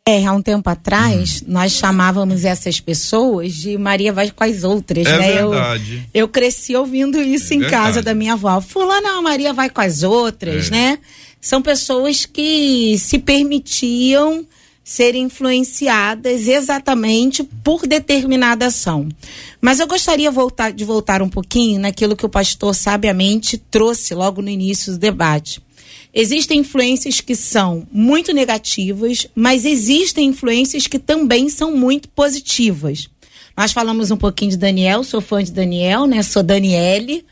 [0.06, 1.46] É, há um tempo atrás, hum.
[1.48, 5.34] nós chamávamos essas pessoas de Maria vai com as outras, é né?
[5.36, 6.10] Verdade.
[6.14, 7.84] Eu, eu cresci ouvindo isso é em verdade.
[7.84, 8.60] casa da minha avó.
[8.60, 10.72] Fulana, Maria vai com as outras, é.
[10.72, 11.00] né?
[11.40, 14.46] São pessoas que se permitiam
[14.84, 19.08] ser influenciadas exatamente por determinada ação.
[19.62, 24.42] Mas eu gostaria voltar, de voltar um pouquinho naquilo que o pastor sabiamente trouxe logo
[24.42, 25.62] no início do debate
[26.14, 33.10] Existem influências que são muito negativas, mas existem influências que também são muito positivas.
[33.58, 36.22] Nós falamos um pouquinho de Daniel, sou fã de Daniel, né?
[36.22, 37.26] Sou Daniele,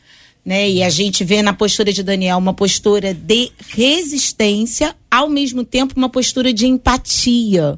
[0.44, 0.68] né?
[0.68, 5.94] E a gente vê na postura de Daniel uma postura de resistência, ao mesmo tempo
[5.96, 7.78] uma postura de empatia,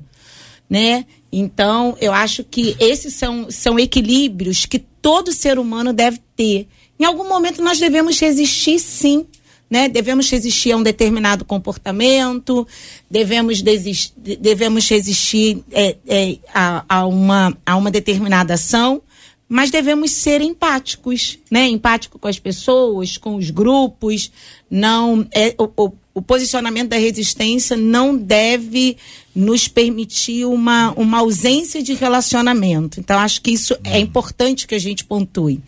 [0.70, 1.06] né?
[1.32, 6.68] Então, eu acho que esses são, são equilíbrios que todo ser humano deve ter.
[6.98, 9.26] Em algum momento nós devemos resistir, sim,
[9.74, 9.90] né?
[9.90, 12.68] Devemos resistir a um determinado comportamento,
[13.10, 19.02] devemos, desistir, devemos resistir é, é, a, a, uma, a uma determinada ação,
[19.50, 21.68] mas devemos ser empáticos, né?
[21.68, 24.32] Empático com as pessoas, com os grupos,
[24.70, 28.98] não é o, o, o posicionamento da resistência não deve
[29.36, 33.00] nos permitir uma, uma ausência de relacionamento.
[33.00, 35.60] Então, acho que isso é importante que a gente pontue.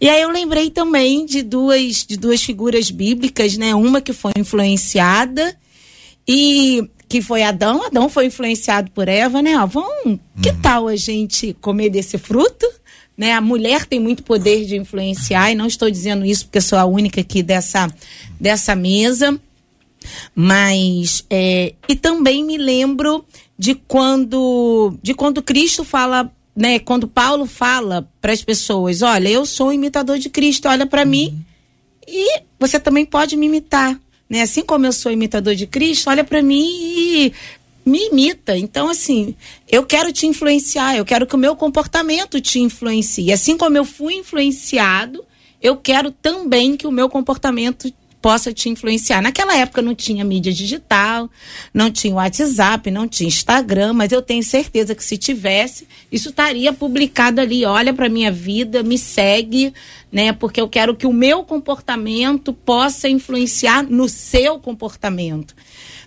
[0.00, 3.74] E aí eu lembrei também de duas, de duas figuras bíblicas, né?
[3.74, 5.56] Uma que foi influenciada
[6.26, 7.84] e que foi Adão.
[7.84, 9.58] Adão foi influenciado por Eva, né?
[9.58, 10.60] Ó, vamos, que uhum.
[10.62, 12.66] tal a gente comer desse fruto?
[13.16, 13.32] Né?
[13.32, 16.84] A mulher tem muito poder de influenciar, e não estou dizendo isso porque sou a
[16.84, 17.92] única aqui dessa,
[18.38, 19.40] dessa mesa.
[20.34, 23.24] Mas é, e também me lembro
[23.58, 26.78] de quando de quando Cristo fala, né?
[26.78, 31.02] Quando Paulo fala para as pessoas, olha, eu sou um imitador de Cristo, olha para
[31.02, 31.08] uhum.
[31.08, 31.44] mim
[32.06, 34.42] e você também pode me imitar, né?
[34.42, 37.32] Assim como eu sou imitador de Cristo, olha para mim e
[37.84, 38.56] me imita.
[38.56, 39.34] Então, assim,
[39.68, 43.32] eu quero te influenciar, eu quero que o meu comportamento te influencie.
[43.32, 45.24] Assim como eu fui influenciado,
[45.60, 49.22] eu quero também que o meu comportamento possa te influenciar.
[49.22, 51.30] Naquela época não tinha mídia digital,
[51.72, 56.72] não tinha WhatsApp, não tinha Instagram, mas eu tenho certeza que se tivesse, isso estaria
[56.72, 57.64] publicado ali.
[57.64, 59.72] Olha para minha vida, me segue,
[60.10, 60.32] né?
[60.32, 65.54] Porque eu quero que o meu comportamento possa influenciar no seu comportamento.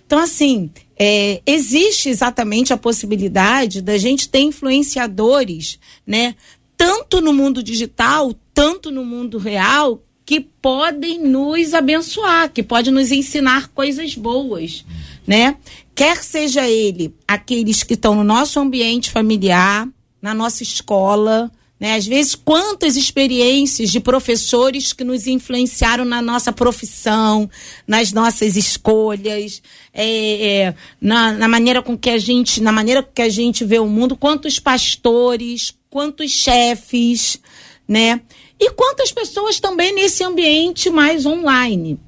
[0.06, 6.34] Então, assim, é, existe exatamente a possibilidade da gente ter influenciadores, né?
[6.76, 13.10] Tanto no mundo digital, tanto no mundo real, que podem nos abençoar, que podem nos
[13.10, 14.84] ensinar coisas boas,
[15.26, 15.56] né?
[15.94, 19.88] Quer seja ele aqueles que estão no nosso ambiente familiar,
[20.20, 21.50] na nossa escola,
[21.82, 21.96] né?
[21.96, 27.50] Às vezes, quantas experiências de professores que nos influenciaram na nossa profissão,
[27.84, 29.60] nas nossas escolhas,
[29.92, 33.80] é, é, na, na maneira com que a gente, na maneira que a gente vê
[33.80, 37.40] o mundo, quantos pastores, quantos chefes,
[37.88, 38.20] né?
[38.64, 41.98] E quantas pessoas também nesse ambiente mais online.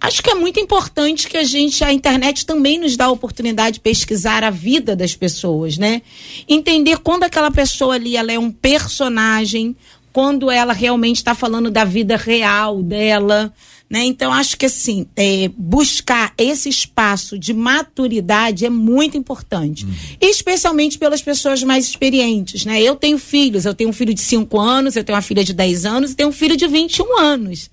[0.00, 3.74] Acho que é muito importante que a gente, a internet também nos dá a oportunidade
[3.74, 6.02] de pesquisar a vida das pessoas, né?
[6.48, 9.74] Entender quando aquela pessoa ali ela é um personagem,
[10.12, 13.52] quando ela realmente está falando da vida real dela,
[13.94, 14.02] né?
[14.02, 19.84] Então, acho que assim, é, buscar esse espaço de maturidade é muito importante.
[19.84, 19.94] Uhum.
[20.20, 22.64] Especialmente pelas pessoas mais experientes.
[22.64, 22.82] Né?
[22.82, 25.54] Eu tenho filhos, eu tenho um filho de 5 anos, eu tenho uma filha de
[25.54, 27.70] 10 anos e tenho um filho de 21 anos.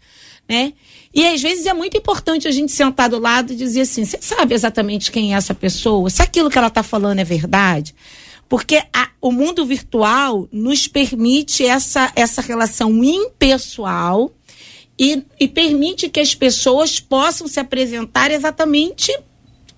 [0.47, 0.73] Né?
[1.11, 4.19] E às vezes é muito importante a gente sentar do lado e dizer assim: você
[4.21, 6.07] sabe exatamente quem é essa pessoa?
[6.11, 7.95] Se aquilo que ela está falando é verdade?
[8.47, 14.31] Porque a, o mundo virtual nos permite essa, essa relação impessoal
[15.01, 19.11] e, e permite que as pessoas possam se apresentar exatamente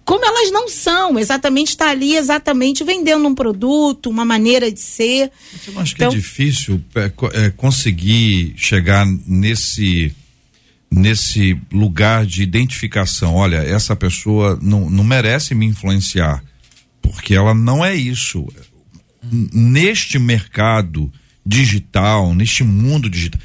[0.03, 5.31] como elas não são, exatamente está ali, exatamente vendendo um produto, uma maneira de ser.
[5.53, 10.13] Você não acha então, que é então difícil é, é, conseguir chegar nesse
[10.91, 13.33] nesse lugar de identificação?
[13.33, 16.43] Olha, essa pessoa não, não merece me influenciar,
[17.01, 18.45] porque ela não é isso.
[19.31, 21.09] Neste mercado
[21.45, 23.39] digital, neste mundo digital,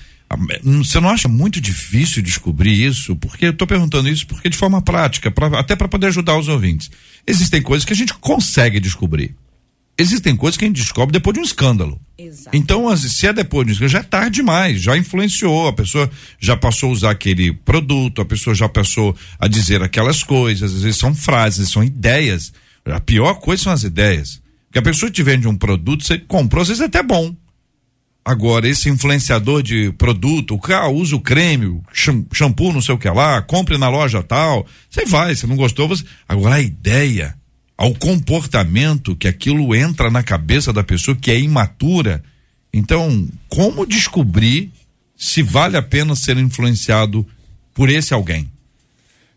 [0.63, 3.17] você não acha muito difícil descobrir isso?
[3.17, 6.49] Porque eu estou perguntando isso porque de forma prática, pra, até para poder ajudar os
[6.49, 6.91] ouvintes.
[7.27, 9.35] Existem coisas que a gente consegue descobrir.
[9.97, 12.01] Existem coisas que a gente descobre depois de um escândalo.
[12.17, 12.57] Exato.
[12.57, 16.09] Então, se é depois de um escândalo, já é tarde demais, já influenciou, a pessoa
[16.39, 20.83] já passou a usar aquele produto, a pessoa já passou a dizer aquelas coisas, às
[20.83, 22.53] vezes são frases, são ideias.
[22.85, 24.41] A pior coisa são as ideias.
[24.67, 27.35] Porque a pessoa te vende um produto, você comprou, às vezes é até bom
[28.29, 31.81] Agora, esse influenciador de produto, o cara usa o creme,
[32.31, 34.67] shampoo, não sei o que lá, compre na loja tal.
[34.91, 36.05] Você vai, se não gostou, você.
[36.29, 37.35] Agora, a ideia,
[37.75, 42.23] ao comportamento que aquilo entra na cabeça da pessoa que é imatura.
[42.71, 44.71] Então, como descobrir
[45.17, 47.27] se vale a pena ser influenciado
[47.73, 48.47] por esse alguém?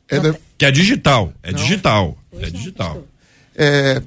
[0.09, 0.35] É de...
[0.57, 1.63] Que é digital, é não.
[1.63, 3.07] digital, é digital.
[3.55, 4.01] É,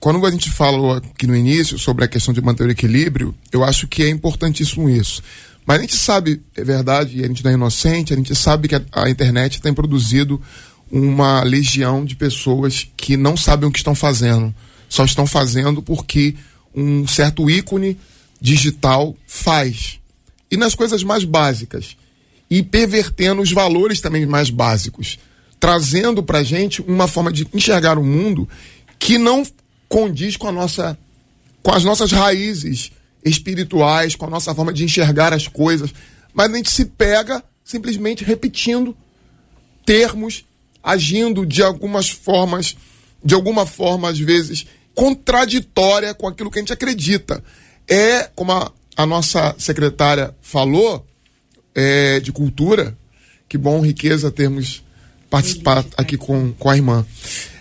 [0.00, 3.62] quando a gente falou aqui no início sobre a questão de manter o equilíbrio, eu
[3.62, 5.22] acho que é importantíssimo isso.
[5.66, 8.74] Mas a gente sabe, é verdade, a gente não é inocente, a gente sabe que
[8.74, 10.40] a, a internet tem produzido
[10.90, 14.54] uma legião de pessoas que não sabem o que estão fazendo.
[14.88, 16.34] Só estão fazendo porque
[16.74, 17.98] um certo ícone
[18.40, 20.00] digital faz.
[20.50, 21.94] E nas coisas mais básicas.
[22.50, 25.18] E pervertendo os valores também mais básicos.
[25.60, 28.48] Trazendo pra gente uma forma de enxergar o mundo
[28.98, 29.44] que não
[29.90, 30.96] condiz com a nossa
[31.62, 32.90] com as nossas raízes
[33.22, 35.92] espirituais, com a nossa forma de enxergar as coisas,
[36.32, 38.96] mas a gente se pega simplesmente repetindo
[39.84, 40.44] termos,
[40.82, 42.76] agindo de algumas formas,
[43.22, 47.42] de alguma forma às vezes contraditória com aquilo que a gente acredita.
[47.86, 51.04] É, como a, a nossa secretária falou,
[51.74, 52.96] é, de cultura,
[53.48, 54.82] que bom, riqueza termos
[55.28, 57.04] participado aqui com, com a irmã.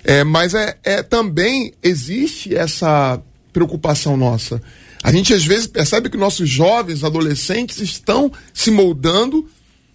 [0.10, 3.22] É, mas é, é também existe essa
[3.54, 4.60] preocupação nossa.
[5.04, 9.48] A gente às vezes percebe que nossos jovens, adolescentes estão se moldando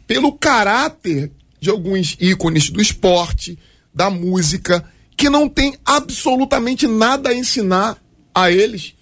[0.06, 3.58] pelo caráter de alguns ícones do esporte,
[3.92, 8.00] da música, que não tem absolutamente nada a ensinar
[8.32, 8.94] a eles,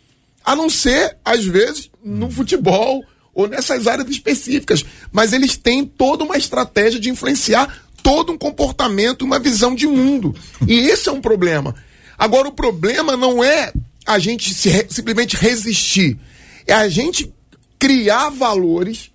[0.43, 3.05] a não ser, às vezes, no futebol
[3.35, 4.83] ou nessas áreas específicas.
[5.13, 10.35] Mas eles têm toda uma estratégia de influenciar todo um comportamento, uma visão de mundo.
[10.67, 11.75] E esse é um problema.
[12.19, 13.73] Agora, o problema não é
[14.07, 16.19] a gente se, simplesmente resistir,
[16.67, 17.33] é a gente
[17.79, 19.11] criar valores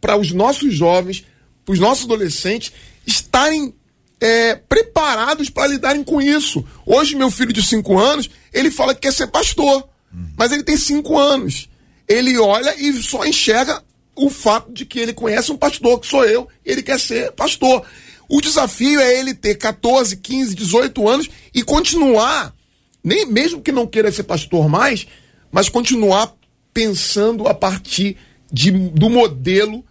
[0.00, 1.24] para os nossos jovens,
[1.64, 2.72] para os nossos adolescentes
[3.06, 3.74] estarem
[4.20, 6.64] é, preparados para lidarem com isso.
[6.84, 9.88] Hoje, meu filho de 5 anos, ele fala que quer ser pastor,
[10.36, 11.68] mas ele tem 5 anos.
[12.06, 13.82] Ele olha e só enxerga
[14.16, 17.32] o fato de que ele conhece um pastor, que sou eu, e ele quer ser
[17.32, 17.86] pastor.
[18.28, 22.54] O desafio é ele ter 14, 15, 18 anos e continuar,
[23.02, 25.06] nem mesmo que não queira ser pastor mais,
[25.50, 26.34] mas continuar
[26.74, 28.16] pensando a partir
[28.52, 29.84] de, do modelo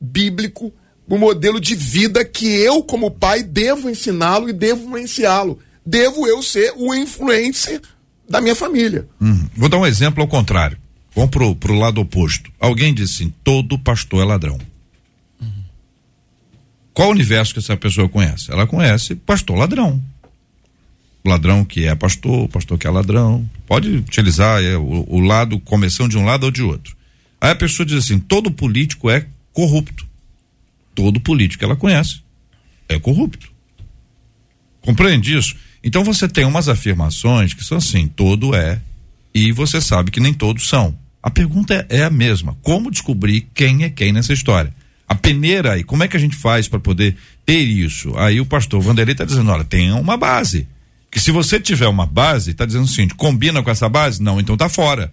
[0.00, 0.72] bíblico,
[1.06, 5.58] do modelo de vida que eu, como pai, devo ensiná-lo e devo influenciá-lo.
[5.86, 7.80] Devo eu ser o influencer
[8.28, 9.06] da minha família.
[9.20, 10.78] Hum, vou dar um exemplo ao contrário.
[11.14, 12.50] Vamos pro, pro lado oposto.
[12.58, 14.58] Alguém disse assim: todo pastor é ladrão.
[16.94, 18.52] Qual universo que essa pessoa conhece?
[18.52, 20.00] Ela conhece pastor ladrão.
[21.26, 23.50] Ladrão que é pastor, pastor que é ladrão.
[23.66, 26.96] Pode utilizar é, o, o lado, começando de um lado ou de outro.
[27.40, 30.06] Aí a pessoa diz assim: todo político é corrupto.
[30.94, 32.20] Todo político que ela conhece
[32.88, 33.50] é corrupto.
[34.80, 35.56] Compreende isso?
[35.82, 38.80] Então você tem umas afirmações que são assim: todo é,
[39.34, 40.96] e você sabe que nem todos são.
[41.20, 44.72] A pergunta é, é a mesma: como descobrir quem é quem nessa história?
[45.08, 48.16] A peneira aí, como é que a gente faz para poder ter isso?
[48.16, 50.66] Aí o pastor Vanderlei está dizendo: olha, tem uma base.
[51.10, 54.22] Que se você tiver uma base, está dizendo o seguinte: combina com essa base?
[54.22, 55.12] Não, então tá fora.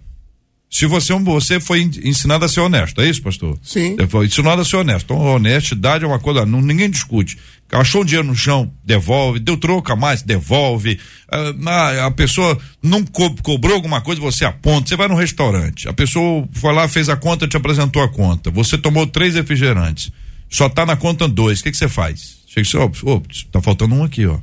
[0.72, 3.58] Se você, você foi ensinado a ser honesto, é isso, pastor?
[3.62, 3.94] Sim.
[4.08, 5.04] Foi ensinado a ser honesto.
[5.04, 7.36] Então, honestidade é uma coisa, não, ninguém discute.
[7.70, 9.38] Achou um dinheiro no chão, devolve.
[9.38, 10.98] Deu troca mais, devolve.
[11.30, 14.88] Ah, a pessoa não co cobrou alguma coisa, você aponta.
[14.88, 15.90] Você vai no restaurante.
[15.90, 18.50] A pessoa foi lá, fez a conta, te apresentou a conta.
[18.50, 20.10] Você tomou três refrigerantes.
[20.48, 21.60] Só tá na conta dois.
[21.60, 22.38] O que, você faz?
[22.46, 24.38] Chega e diz, oh, tá faltando um aqui, ó.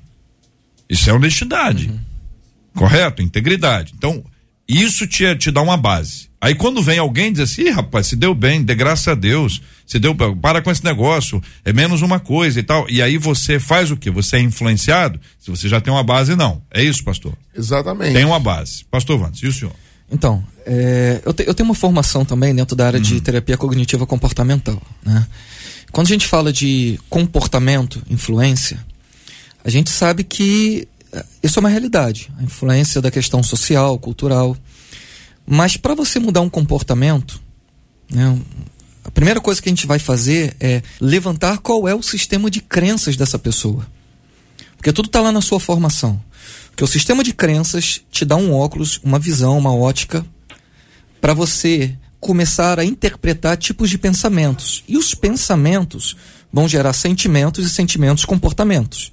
[0.88, 1.88] Isso é honestidade.
[1.90, 2.00] Uhum.
[2.76, 3.24] Correto?
[3.24, 3.96] Integridade.
[3.98, 4.24] Então,
[4.78, 6.30] isso te, te dá uma base.
[6.42, 10.00] Aí quando vem alguém diz assim, rapaz, se deu bem, de graça a Deus, se
[10.00, 12.90] deu, para com esse negócio, é menos uma coisa e tal.
[12.90, 14.10] E aí você faz o quê?
[14.10, 15.20] Você é influenciado?
[15.38, 16.62] Se você já tem uma base, não.
[16.72, 17.34] É isso, pastor?
[17.54, 18.14] Exatamente.
[18.14, 18.86] Tem uma base.
[18.90, 19.74] Pastor Vantes, e o senhor?
[20.12, 23.04] Então, é, eu, te, eu, tenho uma formação também dentro da área uhum.
[23.04, 24.82] de terapia cognitiva comportamental.
[25.04, 25.28] Né?
[25.92, 28.80] Quando a gente fala de comportamento, influência,
[29.64, 30.88] a gente sabe que
[31.42, 34.56] isso é uma realidade, a influência da questão social, cultural.
[35.46, 37.42] Mas para você mudar um comportamento,
[38.12, 38.40] né,
[39.04, 42.62] a primeira coisa que a gente vai fazer é levantar qual é o sistema de
[42.62, 43.88] crenças dessa pessoa.
[44.78, 46.22] Porque tudo está lá na sua formação.
[46.70, 50.26] Porque o sistema de crenças te dá um óculos, uma visão, uma ótica,
[51.20, 54.84] para você começar a interpretar tipos de pensamentos.
[54.88, 56.16] E os pensamentos
[56.52, 59.12] vão gerar sentimentos e sentimentos comportamentos.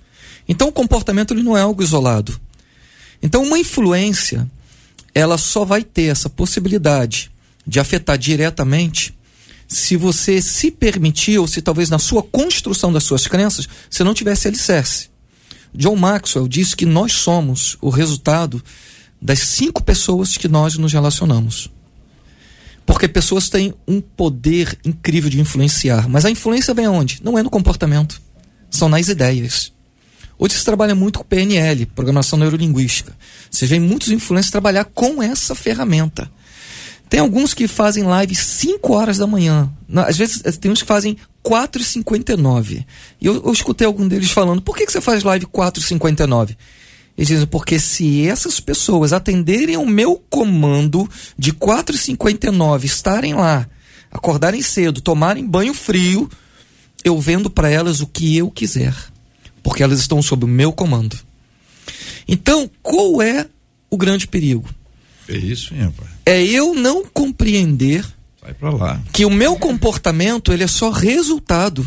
[0.49, 2.39] Então o comportamento ele não é algo isolado.
[3.23, 4.49] Então uma influência,
[5.15, 7.31] ela só vai ter essa possibilidade
[7.67, 9.17] de afetar diretamente
[9.69, 14.15] se você se permitir, ou se talvez na sua construção das suas crenças, você não
[14.15, 15.09] tivesse alicerce.
[15.75, 18.63] John Maxwell disse que nós somos o resultado
[19.21, 21.71] das cinco pessoas que nós nos relacionamos.
[22.85, 26.09] Porque pessoas têm um poder incrível de influenciar.
[26.09, 27.21] Mas a influência vem aonde?
[27.23, 28.23] Não é no comportamento.
[28.71, 29.73] São nas ideias.
[30.39, 33.17] Hoje se trabalha muito com PNL, Programação Neurolinguística.
[33.51, 36.31] Você vê muitos influencers trabalhar com essa ferramenta.
[37.09, 39.73] Tem alguns que fazem live 5 horas da manhã.
[40.07, 42.85] Às vezes eh, tem uns que fazem 4h59.
[43.21, 46.57] E eu, eu escutei algum deles falando, por que, que você faz live 4h59?
[47.17, 51.09] Eles dizem, porque se essas pessoas atenderem ao meu comando
[51.39, 53.67] de 4h59, estarem lá,
[54.11, 56.29] acordarem cedo, tomarem banho frio,
[57.03, 58.95] eu vendo para elas o que eu quiser
[59.67, 61.19] porque elas estão sob o meu comando.
[62.29, 63.49] Então, qual é
[63.91, 64.71] o grande perigo?
[65.29, 66.09] É isso, hein, rapaz?
[66.25, 68.07] É eu não compreender
[69.13, 71.85] que o meu comportamento ele é só resultado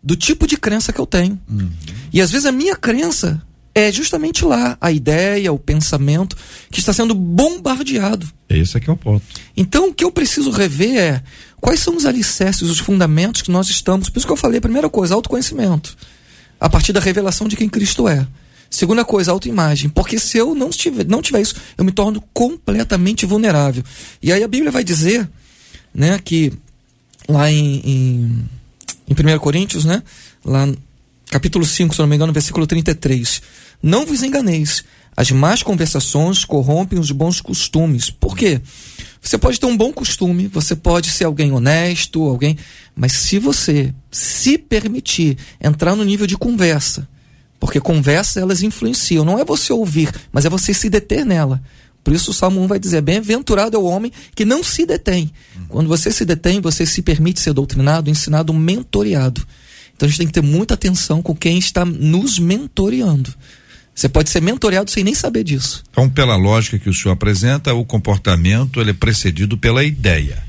[0.00, 1.36] do tipo de crença que eu tenho.
[1.50, 1.68] Uhum.
[2.12, 3.42] E às vezes a minha crença
[3.74, 6.36] é justamente lá, a ideia, o pensamento
[6.70, 8.24] que está sendo bombardeado.
[8.48, 9.24] Esse aqui é o ponto.
[9.56, 11.24] Então, o que eu preciso rever é
[11.60, 14.08] quais são os alicerces, os fundamentos que nós estamos.
[14.08, 15.96] Por isso que eu falei, a primeira coisa, autoconhecimento
[16.60, 18.26] a partir da revelação de quem Cristo é.
[18.70, 19.88] Segunda coisa, autoimagem.
[19.88, 23.84] Porque se eu não tiver, não tiver isso, eu me torno completamente vulnerável.
[24.22, 25.28] E aí a Bíblia vai dizer,
[25.94, 26.52] né, que
[27.28, 28.48] lá em, em,
[29.08, 30.02] em 1 Coríntios, né,
[30.44, 30.68] lá
[31.30, 33.42] capítulo 5, se não me engano, versículo 33.
[33.82, 34.84] Não vos enganeis,
[35.16, 38.10] as más conversações corrompem os bons costumes.
[38.10, 38.60] Por quê?
[39.24, 42.58] Você pode ter um bom costume, você pode ser alguém honesto, alguém.
[42.94, 47.08] Mas se você se permitir entrar no nível de conversa,
[47.58, 51.62] porque conversa elas influenciam, não é você ouvir, mas é você se deter nela.
[52.04, 55.32] Por isso o Salmo 1 vai dizer: Bem-aventurado é o homem que não se detém.
[55.68, 59.42] Quando você se detém, você se permite ser doutrinado, ensinado, mentoreado.
[59.96, 63.32] Então a gente tem que ter muita atenção com quem está nos mentoreando.
[63.94, 65.84] Você pode ser mentoreado sem nem saber disso.
[65.90, 70.42] Então, pela lógica que o senhor apresenta, o comportamento ele é precedido pela ideia.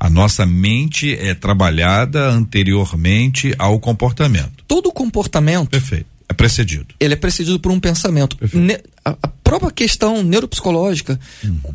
[0.00, 4.64] A nossa mente é trabalhada anteriormente ao comportamento.
[4.66, 6.06] Todo comportamento Perfeito.
[6.28, 6.94] É precedido.
[7.00, 8.36] ele é precedido por um pensamento.
[8.52, 11.18] Ne- a, a própria questão neuropsicológica,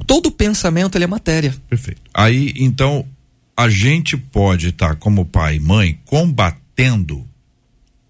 [0.05, 1.55] todo pensamento ele é matéria.
[1.69, 2.01] Perfeito.
[2.13, 3.05] Aí, então,
[3.57, 7.25] a gente pode estar, como pai e mãe, combatendo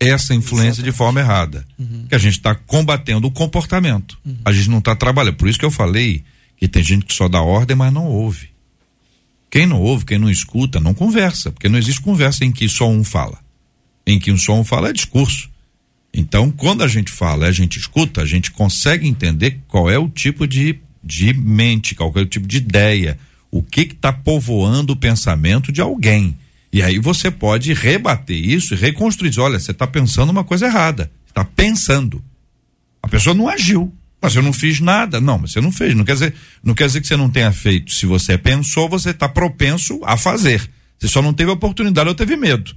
[0.09, 1.65] essa influência de forma errada.
[2.09, 4.17] Que a gente está combatendo o comportamento.
[4.45, 5.35] A gente não está trabalhando.
[5.35, 6.23] Por isso que eu falei
[6.57, 8.49] que tem gente que só dá ordem, mas não ouve.
[9.49, 11.51] Quem não ouve, quem não escuta, não conversa.
[11.51, 13.37] Porque não existe conversa em que só um fala.
[14.05, 15.49] Em que um só um fala é discurso.
[16.13, 20.07] Então, quando a gente fala, a gente escuta, a gente consegue entender qual é o
[20.07, 23.17] tipo de, de mente, qual é o tipo de ideia,
[23.49, 26.37] o que está povoando o pensamento de alguém.
[26.73, 29.39] E aí você pode rebater isso e reconstruir.
[29.39, 31.11] Olha, você está pensando uma coisa errada.
[31.27, 32.23] Está pensando.
[33.01, 33.93] A pessoa não agiu.
[34.19, 35.21] Mas eu não fiz nada.
[35.21, 35.93] Não, mas você não fez.
[35.93, 37.93] Não quer dizer, não quer dizer que você não tenha feito.
[37.93, 40.67] Se você pensou, você está propenso a fazer.
[40.97, 42.75] Você só não teve oportunidade ou teve medo.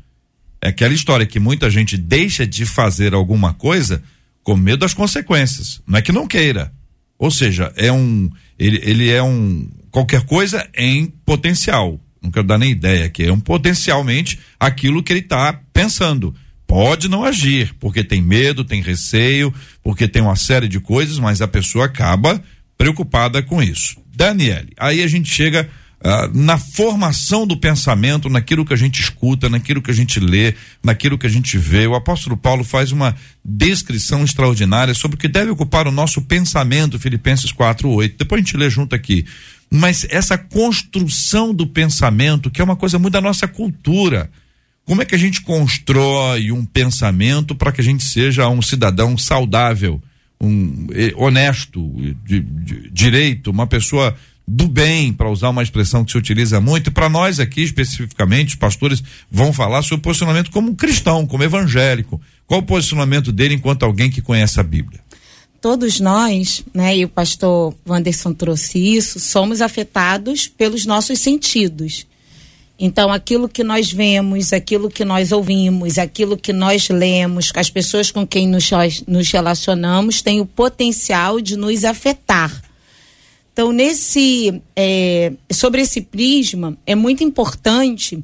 [0.61, 4.03] É aquela história que muita gente deixa de fazer alguma coisa
[4.42, 5.80] com medo das consequências.
[5.86, 6.70] Não é que não queira.
[7.18, 8.28] Ou seja, é um.
[8.59, 9.66] Ele, ele é um.
[9.90, 11.99] Qualquer coisa em potencial.
[12.27, 16.35] Não quero dar nem ideia que é um potencialmente aquilo que ele está pensando.
[16.66, 21.41] Pode não agir, porque tem medo, tem receio, porque tem uma série de coisas, mas
[21.41, 22.43] a pessoa acaba
[22.77, 23.97] preocupada com isso.
[24.14, 25.68] Daniele, aí a gente chega
[26.03, 30.55] ah, na formação do pensamento, naquilo que a gente escuta, naquilo que a gente lê,
[30.83, 31.87] naquilo que a gente vê.
[31.87, 36.99] O apóstolo Paulo faz uma descrição extraordinária sobre o que deve ocupar o nosso pensamento,
[36.99, 38.16] Filipenses 4:8.
[38.18, 39.24] Depois a gente lê junto aqui.
[39.71, 44.31] Mas essa construção do pensamento, que é uma coisa muito da nossa cultura.
[44.85, 49.19] Como é que a gente constrói um pensamento para que a gente seja um cidadão
[49.19, 50.01] saudável,
[50.41, 50.87] um
[51.17, 51.83] honesto,
[52.25, 56.93] de, de- direito, uma pessoa do bem, para usar uma expressão que se utiliza muito,
[56.93, 62.21] para nós aqui especificamente, os pastores vão falar sobre o posicionamento como cristão, como evangélico.
[62.47, 65.01] Qual o posicionamento dele enquanto alguém que conhece a Bíblia?
[65.61, 72.07] Todos nós, né, e o pastor Wanderson trouxe isso, somos afetados pelos nossos sentidos.
[72.79, 78.11] Então, aquilo que nós vemos, aquilo que nós ouvimos, aquilo que nós lemos, as pessoas
[78.11, 78.71] com quem nos,
[79.07, 82.63] nos relacionamos, tem o potencial de nos afetar.
[83.53, 88.23] Então, nesse, é, sobre esse prisma, é muito importante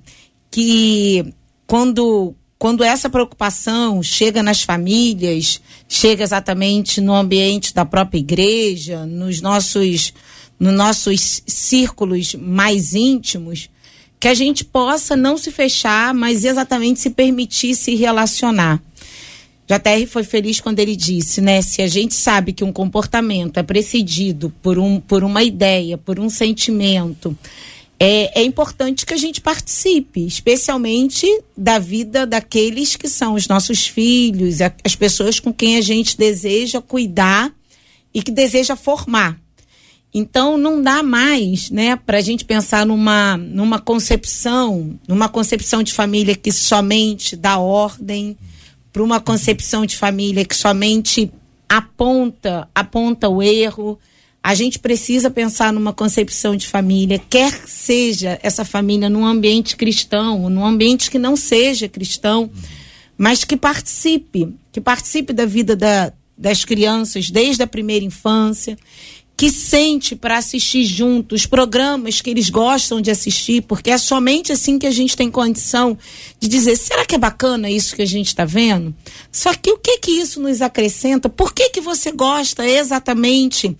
[0.50, 1.32] que
[1.66, 9.40] quando, quando essa preocupação chega nas famílias, chega exatamente no ambiente da própria igreja, nos
[9.40, 10.14] nossos,
[10.60, 13.68] nos nossos círculos mais íntimos,
[14.20, 18.80] que a gente possa não se fechar, mas exatamente se permitir se relacionar.
[19.66, 21.60] JR foi feliz quando ele disse, né?
[21.62, 26.20] Se a gente sabe que um comportamento é precedido por, um, por uma ideia, por
[26.20, 27.36] um sentimento,
[28.04, 31.24] é, é importante que a gente participe, especialmente
[31.56, 36.82] da vida daqueles que são os nossos filhos, as pessoas com quem a gente deseja
[36.82, 37.54] cuidar
[38.12, 39.40] e que deseja formar.
[40.12, 45.92] Então não dá mais, né, para a gente pensar numa, numa concepção, numa concepção de
[45.92, 48.36] família que somente dá ordem,
[48.92, 51.30] para uma concepção de família que somente
[51.68, 53.96] aponta, aponta o erro.
[54.42, 60.50] A gente precisa pensar numa concepção de família, quer seja essa família num ambiente cristão,
[60.50, 62.50] num ambiente que não seja cristão,
[63.16, 68.76] mas que participe, que participe da vida da, das crianças desde a primeira infância,
[69.36, 74.52] que sente para assistir junto os programas que eles gostam de assistir, porque é somente
[74.52, 75.98] assim que a gente tem condição
[76.38, 78.94] de dizer, será que é bacana isso que a gente está vendo?
[79.30, 81.28] Só que o que que isso nos acrescenta?
[81.28, 83.76] Por que que você gosta exatamente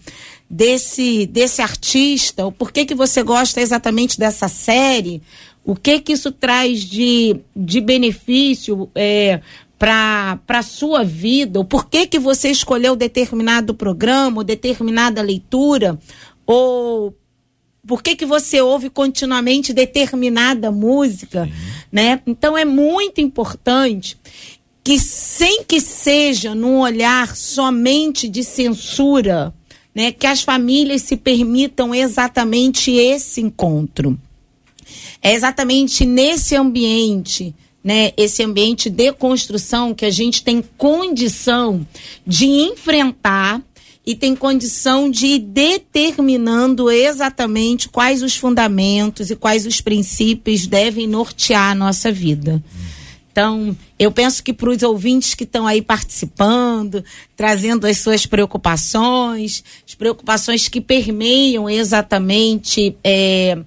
[0.53, 2.45] desse desse artista?
[2.45, 5.23] Ou por que você gosta exatamente dessa série?
[5.65, 9.41] O que que isso traz de, de benefício é,
[9.79, 11.59] para a sua vida?
[11.59, 15.99] Ou por que que você escolheu determinado programa, ou determinada leitura?
[16.45, 17.17] Ou
[17.87, 21.49] por que, que você ouve continuamente determinada música,
[21.91, 22.21] né?
[22.27, 24.17] Então é muito importante
[24.85, 29.53] que sem que seja num olhar somente de censura,
[29.95, 34.18] né, que as famílias se permitam exatamente esse encontro.
[35.20, 41.86] É exatamente nesse ambiente, né, esse ambiente de construção que a gente tem condição
[42.26, 43.62] de enfrentar
[44.05, 51.07] e tem condição de ir determinando exatamente quais os fundamentos e quais os princípios devem
[51.07, 52.62] nortear a nossa vida.
[53.33, 57.03] Então, eu penso que para os ouvintes que estão aí participando,
[57.35, 63.59] trazendo as suas preocupações, as preocupações que permeiam exatamente é,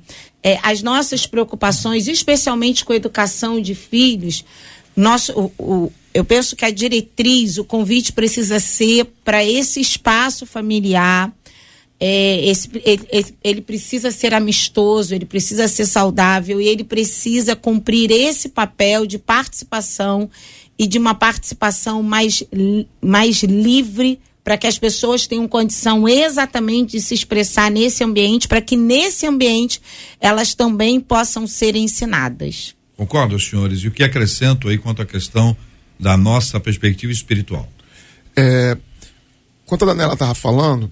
[0.43, 4.45] é, as nossas preocupações, especialmente com a educação de filhos,
[4.95, 10.45] nosso, o, o, eu penso que a diretriz, o convite precisa ser para esse espaço
[10.45, 11.33] familiar.
[11.97, 18.11] É, esse, ele, ele, precisa ser amistoso, ele precisa ser saudável e ele precisa cumprir
[18.11, 20.29] esse papel de participação
[20.77, 22.43] e de uma participação mais,
[23.01, 28.61] mais livre para que as pessoas tenham condição exatamente de se expressar nesse ambiente, para
[28.61, 29.81] que nesse ambiente
[30.19, 32.75] elas também possam ser ensinadas.
[32.95, 33.79] Concordo, senhores.
[33.79, 35.57] E o que acrescento aí quanto à questão
[35.99, 37.67] da nossa perspectiva espiritual?
[38.35, 38.77] É,
[39.65, 40.91] quando a Daniela estava falando,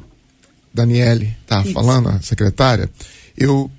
[0.74, 2.90] Daniele estava falando, a secretária,
[3.38, 3.70] eu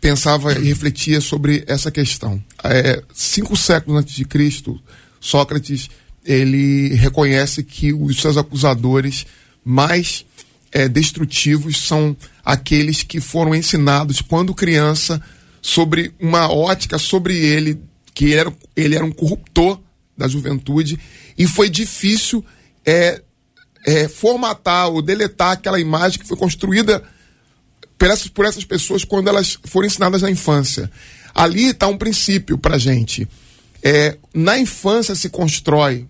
[0.00, 2.42] pensava e refletia sobre essa questão.
[2.62, 4.80] É, cinco séculos antes de Cristo,
[5.20, 5.88] Sócrates
[6.24, 9.26] ele reconhece que os seus acusadores
[9.64, 10.24] mais
[10.72, 15.20] é, destrutivos são aqueles que foram ensinados quando criança
[15.62, 17.80] sobre uma ótica sobre ele
[18.12, 19.80] que ele era, ele era um corruptor
[20.16, 20.98] da juventude
[21.36, 22.44] e foi difícil
[22.84, 23.22] é,
[23.84, 27.02] é, formatar ou deletar aquela imagem que foi construída
[27.98, 30.90] por essas, por essas pessoas quando elas foram ensinadas na infância.
[31.34, 33.28] Ali está um princípio para gente.
[33.82, 36.06] É, na infância se constrói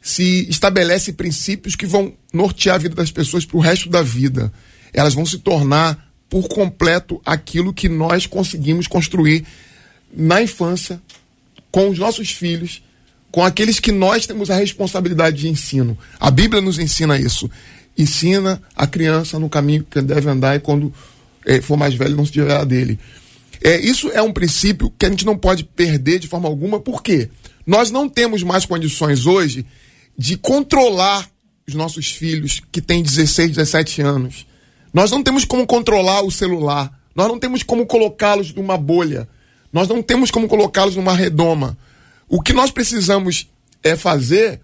[0.00, 4.52] se estabelece princípios que vão nortear a vida das pessoas para o resto da vida.
[4.92, 9.44] Elas vão se tornar por completo aquilo que nós conseguimos construir
[10.12, 11.00] na infância,
[11.70, 12.82] com os nossos filhos,
[13.30, 15.96] com aqueles que nós temos a responsabilidade de ensino.
[16.18, 17.50] A Bíblia nos ensina isso.
[17.96, 20.92] Ensina a criança no caminho que deve andar e quando
[21.44, 22.98] é, for mais velho não se tiver dele.
[23.62, 27.02] É, isso é um princípio que a gente não pode perder de forma alguma, por
[27.02, 27.28] quê?
[27.66, 29.66] Nós não temos mais condições hoje
[30.16, 31.28] de controlar
[31.66, 34.46] os nossos filhos que têm 16, 17 anos.
[34.92, 36.90] Nós não temos como controlar o celular.
[37.14, 39.28] Nós não temos como colocá-los numa bolha.
[39.72, 41.76] Nós não temos como colocá-los numa redoma.
[42.28, 43.48] O que nós precisamos
[43.82, 44.60] é fazer,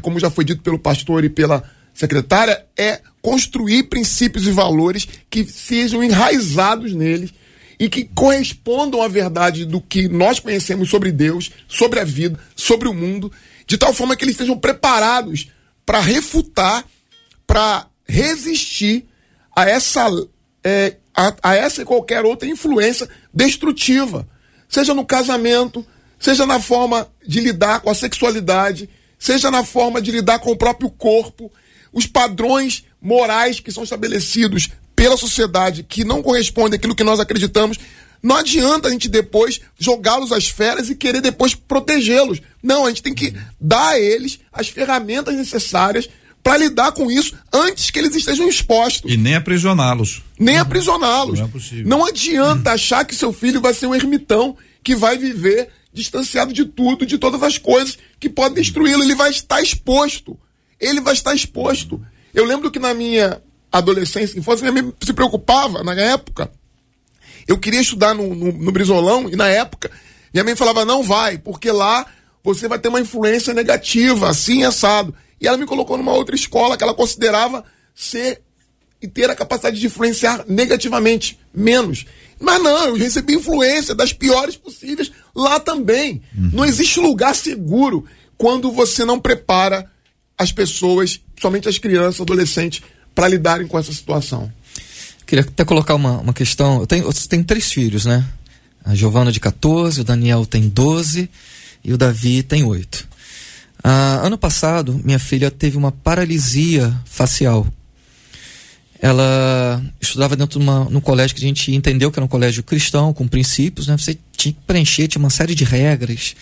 [0.00, 5.44] como já foi dito pelo pastor e pela secretária, é construir princípios e valores que
[5.44, 7.32] sejam enraizados neles
[7.78, 12.88] e que correspondam à verdade do que nós conhecemos sobre Deus, sobre a vida, sobre
[12.88, 13.30] o mundo
[13.66, 15.50] de tal forma que eles estejam preparados
[15.84, 16.84] para refutar,
[17.46, 19.06] para resistir
[19.54, 20.08] a essa,
[20.64, 24.28] é, a, a essa e qualquer outra influência destrutiva,
[24.68, 25.86] seja no casamento,
[26.22, 30.56] seja na forma de lidar com a sexualidade, seja na forma de lidar com o
[30.56, 31.50] próprio corpo,
[31.92, 37.76] os padrões morais que são estabelecidos pela sociedade que não correspondem àquilo que nós acreditamos,
[38.22, 42.40] não adianta a gente depois jogá-los às feras e querer depois protegê-los.
[42.62, 46.08] Não, a gente tem que dar a eles as ferramentas necessárias
[46.40, 49.12] para lidar com isso antes que eles estejam expostos.
[49.12, 50.22] E nem aprisioná-los.
[50.38, 51.40] Nem aprisioná-los.
[51.40, 51.88] Não, é possível.
[51.88, 56.64] não adianta achar que seu filho vai ser um ermitão que vai viver distanciado de
[56.64, 59.02] tudo, de todas as coisas que podem destruí-lo.
[59.02, 60.38] Ele vai estar exposto.
[60.80, 62.00] Ele vai estar exposto.
[62.32, 66.50] Eu lembro que na minha adolescência, infância, minha mãe se preocupava, na época,
[67.46, 69.90] eu queria estudar no, no, no Brizolão e na época
[70.32, 72.06] minha mãe falava: não vai, porque lá
[72.42, 75.14] você vai ter uma influência negativa, assim assado.
[75.40, 77.64] E ela me colocou numa outra escola que ela considerava
[77.94, 78.42] ser
[79.02, 82.06] e ter a capacidade de influenciar negativamente, menos.
[82.38, 86.22] Mas não, eu recebi influência das piores possíveis lá também.
[86.36, 86.50] Uhum.
[86.52, 88.04] Não existe lugar seguro
[88.38, 89.90] quando você não prepara
[90.38, 92.82] as pessoas, somente as crianças, adolescentes,
[93.14, 94.50] para lidarem com essa situação.
[95.26, 96.80] Queria até colocar uma, uma questão.
[96.80, 98.24] Eu tenho, você tem três filhos, né?
[98.84, 101.30] A Giovana de 14, o Daniel tem 12
[101.84, 103.08] e o Davi tem 8.
[103.84, 107.66] Ah, ano passado, minha filha teve uma paralisia facial.
[109.02, 112.62] Ela estudava dentro de uma, num colégio que a gente entendeu que era um colégio
[112.62, 113.98] cristão, com princípios, né?
[113.98, 116.36] Você tinha que preencher, tinha uma série de regras,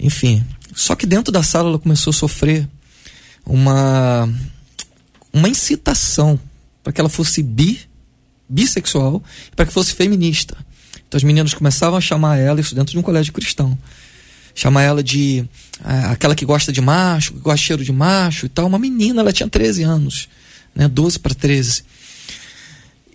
[0.00, 0.42] enfim.
[0.74, 2.66] Só que dentro da sala ela começou a sofrer
[3.44, 4.26] uma,
[5.32, 6.40] uma incitação
[6.82, 7.78] para que ela fosse bi
[8.48, 9.22] bissexual
[9.54, 10.56] para que fosse feminista.
[11.08, 13.76] Então as meninas começavam a chamar ela, isso dentro de um colégio cristão,
[14.54, 15.44] chamar ela de
[15.84, 18.66] é, aquela que gosta de macho, que gosta de cheiro de macho e tal.
[18.66, 20.28] Uma menina, ela tinha 13 anos,
[20.74, 21.84] né, 12 para 13.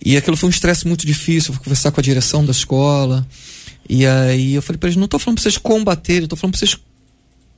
[0.03, 3.27] E aquilo foi um estresse muito difícil, eu fui conversar com a direção da escola.
[3.89, 6.59] E aí eu falei para eles, não estou falando para vocês combaterem, estou falando para
[6.59, 6.77] vocês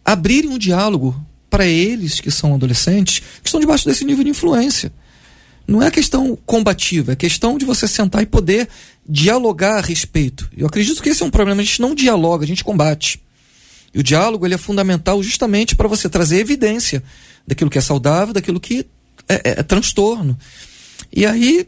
[0.05, 1.19] abrirem um diálogo
[1.49, 4.91] para eles que são adolescentes, que estão debaixo desse nível de influência
[5.69, 8.67] não é questão combativa, é questão de você sentar e poder
[9.07, 10.49] dialogar a respeito.
[10.57, 13.21] Eu acredito que esse é um problema, a gente não dialoga, a gente combate.
[13.93, 17.03] E o diálogo ele é fundamental justamente para você trazer evidência
[17.45, 18.85] daquilo que é saudável, daquilo que
[19.29, 20.37] é, é, é transtorno.
[21.13, 21.67] E aí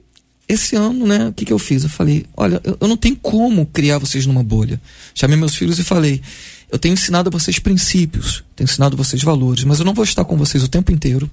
[0.50, 1.84] esse ano, né, o que, que eu fiz?
[1.84, 4.82] Eu falei, olha, eu, eu não tenho como criar vocês numa bolha.
[5.16, 6.22] Chamei meus filhos e falei,
[6.70, 10.04] eu tenho ensinado a vocês princípios, tenho ensinado a vocês valores, mas eu não vou
[10.04, 11.30] estar com vocês o tempo inteiro.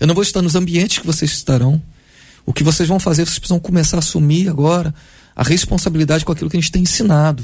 [0.00, 1.80] Eu não vou estar nos ambientes que vocês estarão.
[2.44, 4.92] O que vocês vão fazer, vocês precisam começar a assumir agora
[5.34, 7.42] a responsabilidade com aquilo que a gente tem ensinado.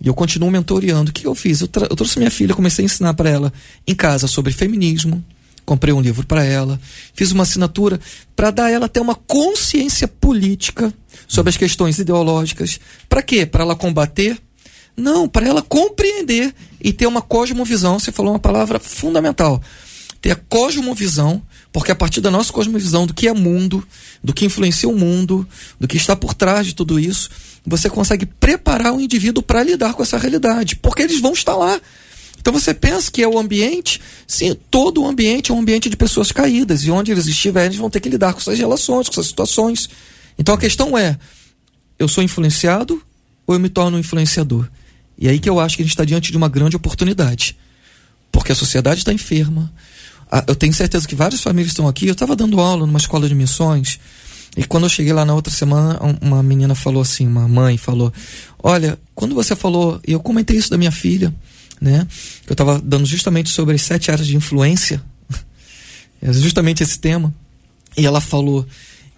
[0.00, 1.10] E eu continuo mentoreando.
[1.10, 1.60] O que eu fiz?
[1.60, 3.52] Eu, eu trouxe minha filha, comecei a ensinar para ela
[3.86, 5.22] em casa sobre feminismo.
[5.70, 6.80] Comprei um livro para ela,
[7.14, 8.00] fiz uma assinatura
[8.34, 10.92] para dar a ela até uma consciência política
[11.28, 12.80] sobre as questões ideológicas.
[13.08, 13.46] Para quê?
[13.46, 14.36] Para ela combater?
[14.96, 18.00] Não, para ela compreender e ter uma cosmovisão.
[18.00, 19.62] Você falou uma palavra fundamental.
[20.20, 21.40] Ter a cosmovisão,
[21.70, 23.86] porque a partir da nossa cosmovisão do que é mundo,
[24.24, 25.46] do que influencia o mundo,
[25.78, 27.30] do que está por trás de tudo isso,
[27.64, 31.80] você consegue preparar o indivíduo para lidar com essa realidade, porque eles vão estar lá.
[32.40, 35.96] Então você pensa que é o ambiente, sim, todo o ambiente é um ambiente de
[35.96, 39.12] pessoas caídas, e onde eles estiverem, eles vão ter que lidar com essas relações, com
[39.12, 39.88] essas situações.
[40.38, 41.18] Então a questão é:
[41.98, 43.02] eu sou influenciado
[43.46, 44.68] ou eu me torno um influenciador?
[45.18, 47.56] E aí que eu acho que a gente está diante de uma grande oportunidade.
[48.32, 49.70] Porque a sociedade está enferma.
[50.46, 52.06] Eu tenho certeza que várias famílias estão aqui.
[52.06, 53.98] Eu estava dando aula numa escola de missões
[54.56, 58.12] e quando eu cheguei lá na outra semana, uma menina falou assim, uma mãe falou:
[58.62, 61.32] Olha, quando você falou, e eu comentei isso da minha filha,
[61.80, 62.06] né?
[62.46, 65.02] Eu estava dando justamente sobre as sete áreas de influência,
[66.22, 67.34] justamente esse tema.
[67.96, 68.66] E ela falou: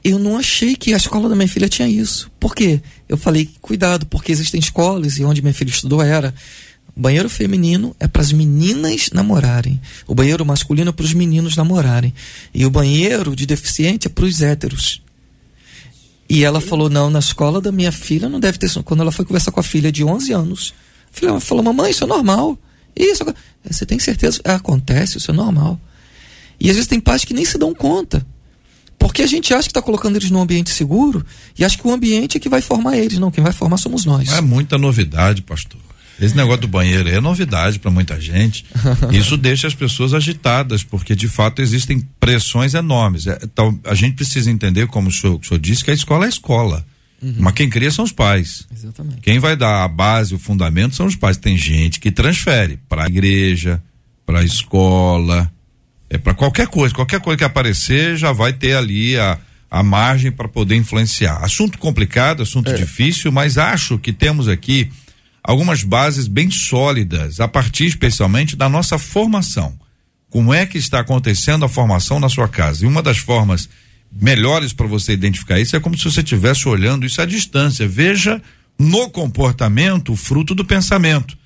[0.04, 2.30] Eu não achei que a escola da minha filha tinha isso.
[2.38, 2.80] Por quê?
[3.08, 6.34] Eu falei: Cuidado, porque existem escolas, e onde minha filha estudou era.
[6.94, 9.80] O banheiro feminino é para as meninas namorarem.
[10.06, 12.12] O banheiro masculino é para os meninos namorarem.
[12.52, 15.00] E o banheiro de deficiente é para os héteros.
[16.28, 18.70] E ela falou: não, na escola da minha filha não deve ter.
[18.84, 20.74] Quando ela foi conversar com a filha de 11 anos,
[21.12, 22.58] filha falou: mamãe, isso é normal.
[22.96, 23.24] Isso.
[23.68, 24.40] Você tem certeza?
[24.44, 25.78] Acontece, isso é normal.
[26.58, 28.26] E às vezes tem pais que nem se dão conta.
[28.98, 31.24] Porque a gente acha que está colocando eles num ambiente seguro
[31.58, 33.18] e acha que o ambiente é que vai formar eles.
[33.18, 34.28] Não, quem vai formar somos nós.
[34.32, 35.80] É muita novidade, pastor.
[36.20, 38.64] Esse negócio do banheiro é novidade para muita gente.
[39.10, 43.26] Isso deixa as pessoas agitadas, porque de fato existem pressões enormes.
[43.26, 46.24] É, então, a gente precisa entender, como o senhor, o senhor disse, que a escola
[46.24, 46.86] é a escola.
[47.22, 47.36] Uhum.
[47.38, 48.66] Mas quem cria são os pais.
[48.72, 49.20] Exatamente.
[49.20, 51.36] Quem vai dar a base, o fundamento são os pais.
[51.36, 53.80] Tem gente que transfere para a igreja,
[54.26, 55.50] para a escola,
[56.10, 59.38] é para qualquer coisa, qualquer coisa que aparecer já vai ter ali a,
[59.70, 61.42] a margem para poder influenciar.
[61.42, 62.74] Assunto complicado, assunto é.
[62.74, 64.90] difícil, mas acho que temos aqui
[65.42, 69.74] algumas bases bem sólidas, a partir especialmente da nossa formação.
[70.28, 72.84] Como é que está acontecendo a formação na sua casa?
[72.84, 73.68] E uma das formas
[74.12, 77.86] melhores para você identificar isso é como se você estivesse olhando isso à distância.
[77.88, 78.42] Veja
[78.78, 81.36] no comportamento o fruto do pensamento.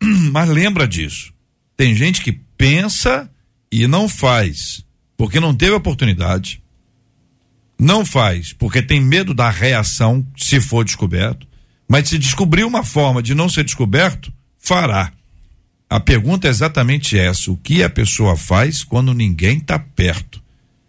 [0.32, 1.32] Mas lembra disso.
[1.76, 3.30] Tem gente que pensa
[3.70, 4.84] e não faz,
[5.16, 6.62] porque não teve oportunidade.
[7.78, 11.46] Não faz, porque tem medo da reação se for descoberto
[11.88, 15.12] mas se descobrir uma forma de não ser descoberto, fará.
[15.88, 20.42] A pergunta é exatamente essa: o que a pessoa faz quando ninguém está perto?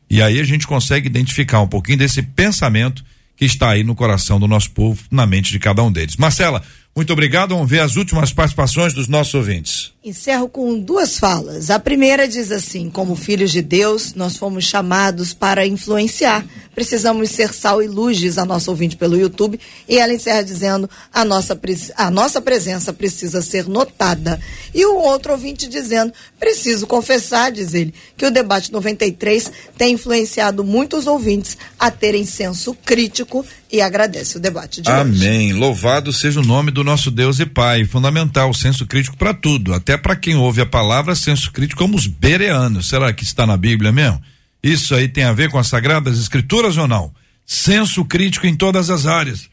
[0.09, 3.03] E aí a gente consegue identificar um pouquinho desse pensamento
[3.35, 6.17] que está aí no coração do nosso povo, na mente de cada um deles.
[6.17, 6.63] Marcela,
[6.97, 7.53] muito obrigado.
[7.53, 9.91] Vamos ver as últimas participações dos nossos ouvintes.
[10.03, 11.69] Encerro com duas falas.
[11.69, 16.43] A primeira diz assim: como filhos de Deus, nós fomos chamados para influenciar.
[16.73, 19.59] Precisamos ser sal e luz, diz a nossa ouvinte pelo YouTube.
[19.87, 21.59] E ela encerra dizendo: a nossa,
[21.95, 24.39] a nossa presença precisa ser notada.
[24.73, 30.63] E o outro ouvinte dizendo: preciso confessar, diz ele, que o debate 93 tem influenciado
[30.63, 35.13] muitos ouvintes a terem senso crítico e agradece o debate de Amém.
[35.13, 35.27] hoje.
[35.27, 35.53] Amém.
[35.53, 37.85] Louvado seja o nome do nosso Deus e Pai.
[37.85, 39.73] Fundamental, senso crítico para tudo.
[39.73, 42.89] Até para quem ouve a palavra, senso crítico como os bereanos.
[42.89, 44.21] Será que está na Bíblia mesmo?
[44.63, 47.13] Isso aí tem a ver com as sagradas escrituras ou não?
[47.45, 49.49] Senso crítico em todas as áreas.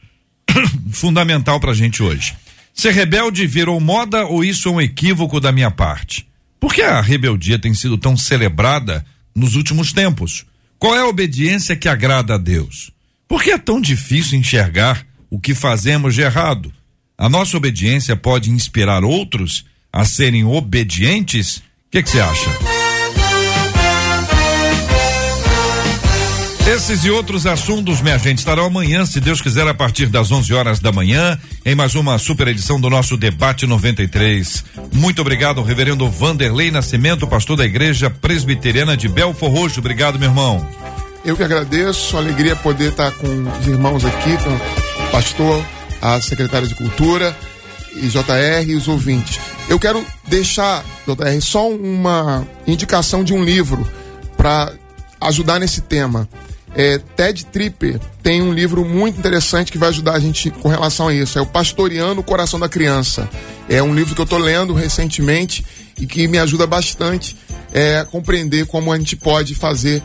[0.91, 2.35] Fundamental para a gente hoje.
[2.73, 6.27] Ser rebelde virou moda ou isso é um equívoco da minha parte?
[6.59, 10.45] Por que a rebeldia tem sido tão celebrada nos últimos tempos?
[10.77, 12.91] Qual é a obediência que agrada a Deus?
[13.35, 16.71] Por que é tão difícil enxergar o que fazemos de errado?
[17.17, 21.57] A nossa obediência pode inspirar outros a serem obedientes?
[21.57, 21.61] O
[21.91, 22.49] que você acha?
[26.65, 30.53] Esses e outros assuntos, minha gente, estarão amanhã, se Deus quiser, a partir das 11
[30.53, 34.63] horas da manhã, em mais uma super edição do nosso Debate 93.
[34.93, 39.81] Muito obrigado, reverendo Vanderlei Nascimento, pastor da Igreja Presbiteriana de Belfor Roxo.
[39.81, 40.65] Obrigado, meu irmão.
[41.25, 45.65] Eu que agradeço, alegria poder estar com os irmãos aqui, com o pastor,
[45.99, 47.35] a secretária de Cultura
[47.95, 49.39] e JR e os ouvintes.
[49.67, 53.89] Eu quero deixar, JR, só uma indicação de um livro
[54.37, 54.71] para
[55.19, 56.29] ajudar nesse tema.
[56.75, 61.07] É, Ted Tripper tem um livro muito interessante que vai ajudar a gente com relação
[61.07, 61.39] a isso.
[61.39, 63.27] É o Pastoreando o Coração da Criança.
[63.67, 65.65] É um livro que eu estou lendo recentemente
[65.99, 67.35] e que me ajuda bastante
[67.73, 70.03] é, a compreender como a gente pode fazer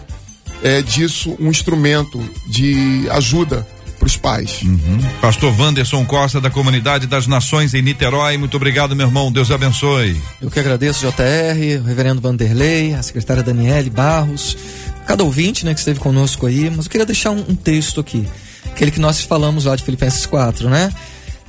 [0.63, 3.67] é, disso um instrumento de ajuda
[3.99, 4.63] para os pais.
[4.63, 4.99] Uhum.
[5.21, 9.31] Pastor Wanderson Costa, da Comunidade das Nações em Niterói, muito obrigado, meu irmão.
[9.31, 10.21] Deus abençoe.
[10.41, 14.57] Eu que agradeço, JR, o reverendo Vanderlei, a secretária Daniele Barros,
[15.07, 18.27] cada ouvinte né, que esteve conosco aí, mas eu queria deixar um, um texto aqui,
[18.65, 20.91] aquele que nós falamos lá de Filipenses 4, né?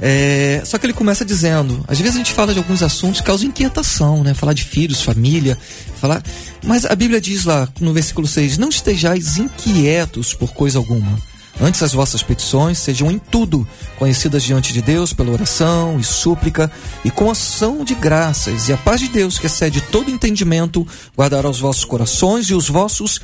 [0.02, 3.28] É, só que ele começa dizendo, às vezes a gente fala de alguns assuntos que
[3.28, 4.34] causam inquietação, né?
[4.34, 5.56] Falar de filhos, família,
[6.00, 6.24] falar.
[6.66, 11.20] Mas a Bíblia diz lá no versículo 6: Não estejais inquietos por coisa alguma.
[11.60, 13.68] Antes as vossas petições sejam em tudo
[14.00, 16.72] conhecidas diante de Deus pela oração e súplica
[17.06, 21.48] e com ação de graças, e a paz de Deus, que excede todo entendimento, guardará
[21.48, 23.22] os vossos corações e os vossos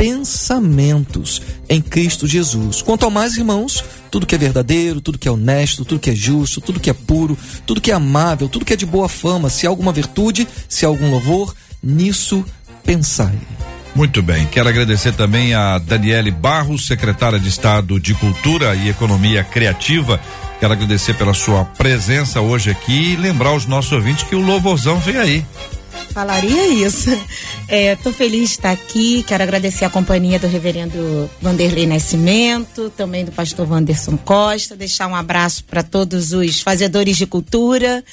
[0.00, 2.80] pensamentos em Cristo Jesus.
[2.80, 6.14] Quanto ao mais, irmãos, tudo que é verdadeiro, tudo que é honesto, tudo que é
[6.14, 7.36] justo, tudo que é puro,
[7.66, 10.86] tudo que é amável, tudo que é de boa fama, se há alguma virtude, se
[10.86, 12.42] há algum louvor, nisso
[12.82, 13.38] pensai.
[13.94, 19.44] Muito bem, quero agradecer também a Daniele Barros, secretária de Estado de Cultura e Economia
[19.44, 20.18] Criativa.
[20.58, 24.98] Quero agradecer pela sua presença hoje aqui e lembrar os nossos ouvintes que o louvorzão
[24.98, 25.44] vem aí.
[26.12, 27.10] Falaria isso.
[27.68, 29.22] Estou é, feliz de estar aqui.
[29.22, 34.76] Quero agradecer a companhia do reverendo Vanderlei Nascimento, também do pastor Wanderson Costa.
[34.76, 38.04] Deixar um abraço para todos os fazedores de cultura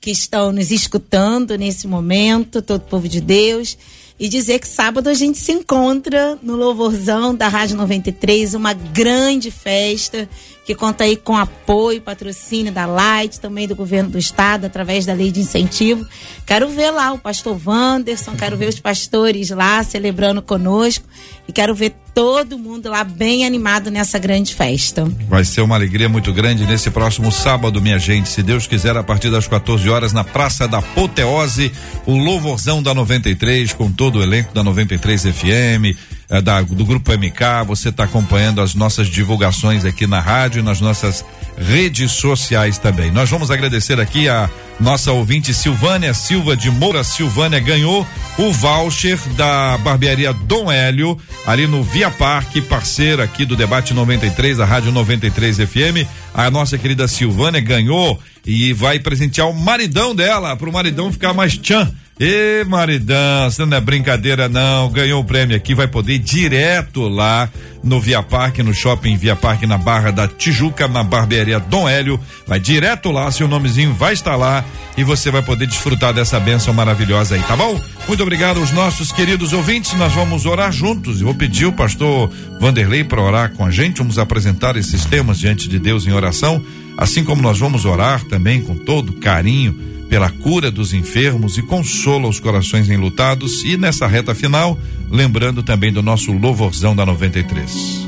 [0.00, 3.78] que estão nos escutando nesse momento, todo o povo de Deus
[4.18, 9.50] e dizer que sábado a gente se encontra no Louvorzão da Rádio 93, uma grande
[9.50, 10.28] festa
[10.64, 15.12] que conta aí com apoio, patrocínio da Light, também do governo do estado, através da
[15.12, 16.06] lei de incentivo.
[16.46, 21.04] Quero ver lá o pastor Wanderson, quero ver os pastores lá celebrando conosco
[21.46, 25.04] e quero ver todo mundo lá bem animado nessa grande festa.
[25.28, 28.28] Vai ser uma alegria muito grande nesse próximo sábado, minha gente.
[28.28, 31.72] Se Deus quiser, a partir das 14 horas, na Praça da Poteose,
[32.06, 35.98] o Louvorzão da 93, com todo o elenco da 93 FM
[36.28, 40.62] é, da, do Grupo MK, você está acompanhando as nossas divulgações aqui na rádio e
[40.62, 41.24] nas nossas
[41.56, 43.10] redes sociais também.
[43.10, 44.48] Nós vamos agradecer aqui a
[44.80, 48.06] nossa ouvinte Silvânia Silva de Moura Silvânia ganhou
[48.36, 51.16] o voucher da barbearia Dom Hélio,
[51.46, 56.08] ali no Via Parque, parceira aqui do Debate 93, da Rádio 93 FM.
[56.34, 61.32] A nossa querida Silvânia ganhou e vai presentear o maridão dela, para o maridão ficar
[61.32, 66.14] mais tchan Ê, maridão, você não é brincadeira não, ganhou o prêmio aqui, vai poder
[66.14, 67.50] ir direto lá
[67.82, 72.20] no Via Parque, no shopping Via Parque, na Barra da Tijuca, na barbearia Dom Hélio,
[72.46, 74.64] vai direto lá, seu nomezinho vai estar lá
[74.96, 77.80] e você vai poder desfrutar dessa bênção maravilhosa aí, tá bom?
[78.06, 82.30] Muito obrigado aos nossos queridos ouvintes, nós vamos orar juntos, eu vou pedir o pastor
[82.60, 86.64] Vanderlei para orar com a gente, vamos apresentar esses temas diante de Deus em oração,
[86.96, 92.28] assim como nós vamos orar também com todo carinho pela cura dos enfermos e consola
[92.28, 93.64] os corações enlutados.
[93.64, 94.78] E nessa reta final,
[95.10, 98.04] lembrando também do nosso louvorzão da 93.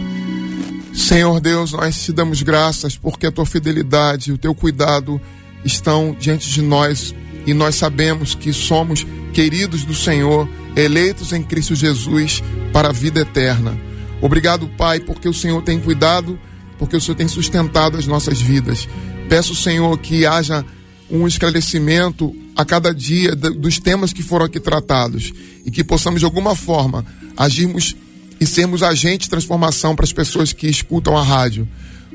[0.93, 5.21] Senhor Deus, nós te damos graças porque a tua fidelidade e o teu cuidado
[5.65, 7.15] estão diante de nós
[7.47, 12.43] e nós sabemos que somos queridos do Senhor, eleitos em Cristo Jesus
[12.73, 13.79] para a vida eterna.
[14.21, 16.39] Obrigado, Pai, porque o Senhor tem cuidado,
[16.79, 18.89] porque o Senhor tem sustentado as nossas vidas.
[19.29, 20.65] Peço, Senhor, que haja
[21.11, 25.33] um esclarecimento a cada dia dos temas que foram aqui tratados
[25.65, 27.05] e que possamos de alguma forma
[27.37, 27.95] agirmos
[28.41, 31.69] e sermos agentes de transformação para as pessoas que escutam a rádio.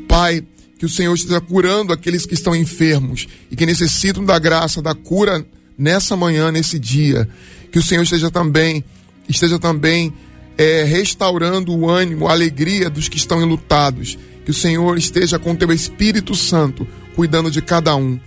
[0.08, 0.44] Pai,
[0.78, 4.94] que o Senhor esteja curando aqueles que estão enfermos e que necessitam da graça, da
[4.94, 5.46] cura
[5.78, 7.30] nessa manhã, nesse dia.
[7.72, 8.84] Que o Senhor esteja também,
[9.28, 10.14] esteja também
[10.58, 14.18] é, restaurando o ânimo, a alegria dos que estão enlutados.
[14.44, 18.20] Que o Senhor esteja com o teu Espírito Santo cuidando de cada um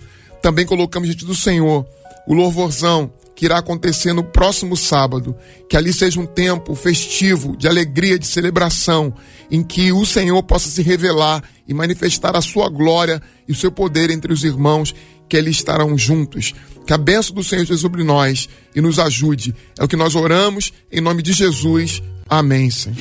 [0.45, 1.83] também colocamos diante do Senhor
[2.27, 5.35] o louvorzão que irá acontecer no próximo sábado.
[5.67, 9.11] Que ali seja um tempo festivo, de alegria, de celebração,
[9.49, 13.71] em que o Senhor possa se revelar e manifestar a sua glória e o seu
[13.71, 14.93] poder entre os irmãos,
[15.27, 16.53] que ali estarão juntos.
[16.85, 19.51] Que a bênção do Senhor esteja sobre nós e nos ajude.
[19.79, 22.03] É o que nós oramos em nome de Jesus.
[22.29, 22.95] Amém, Senhor.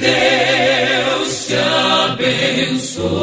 [0.00, 3.22] Deus te abençoe.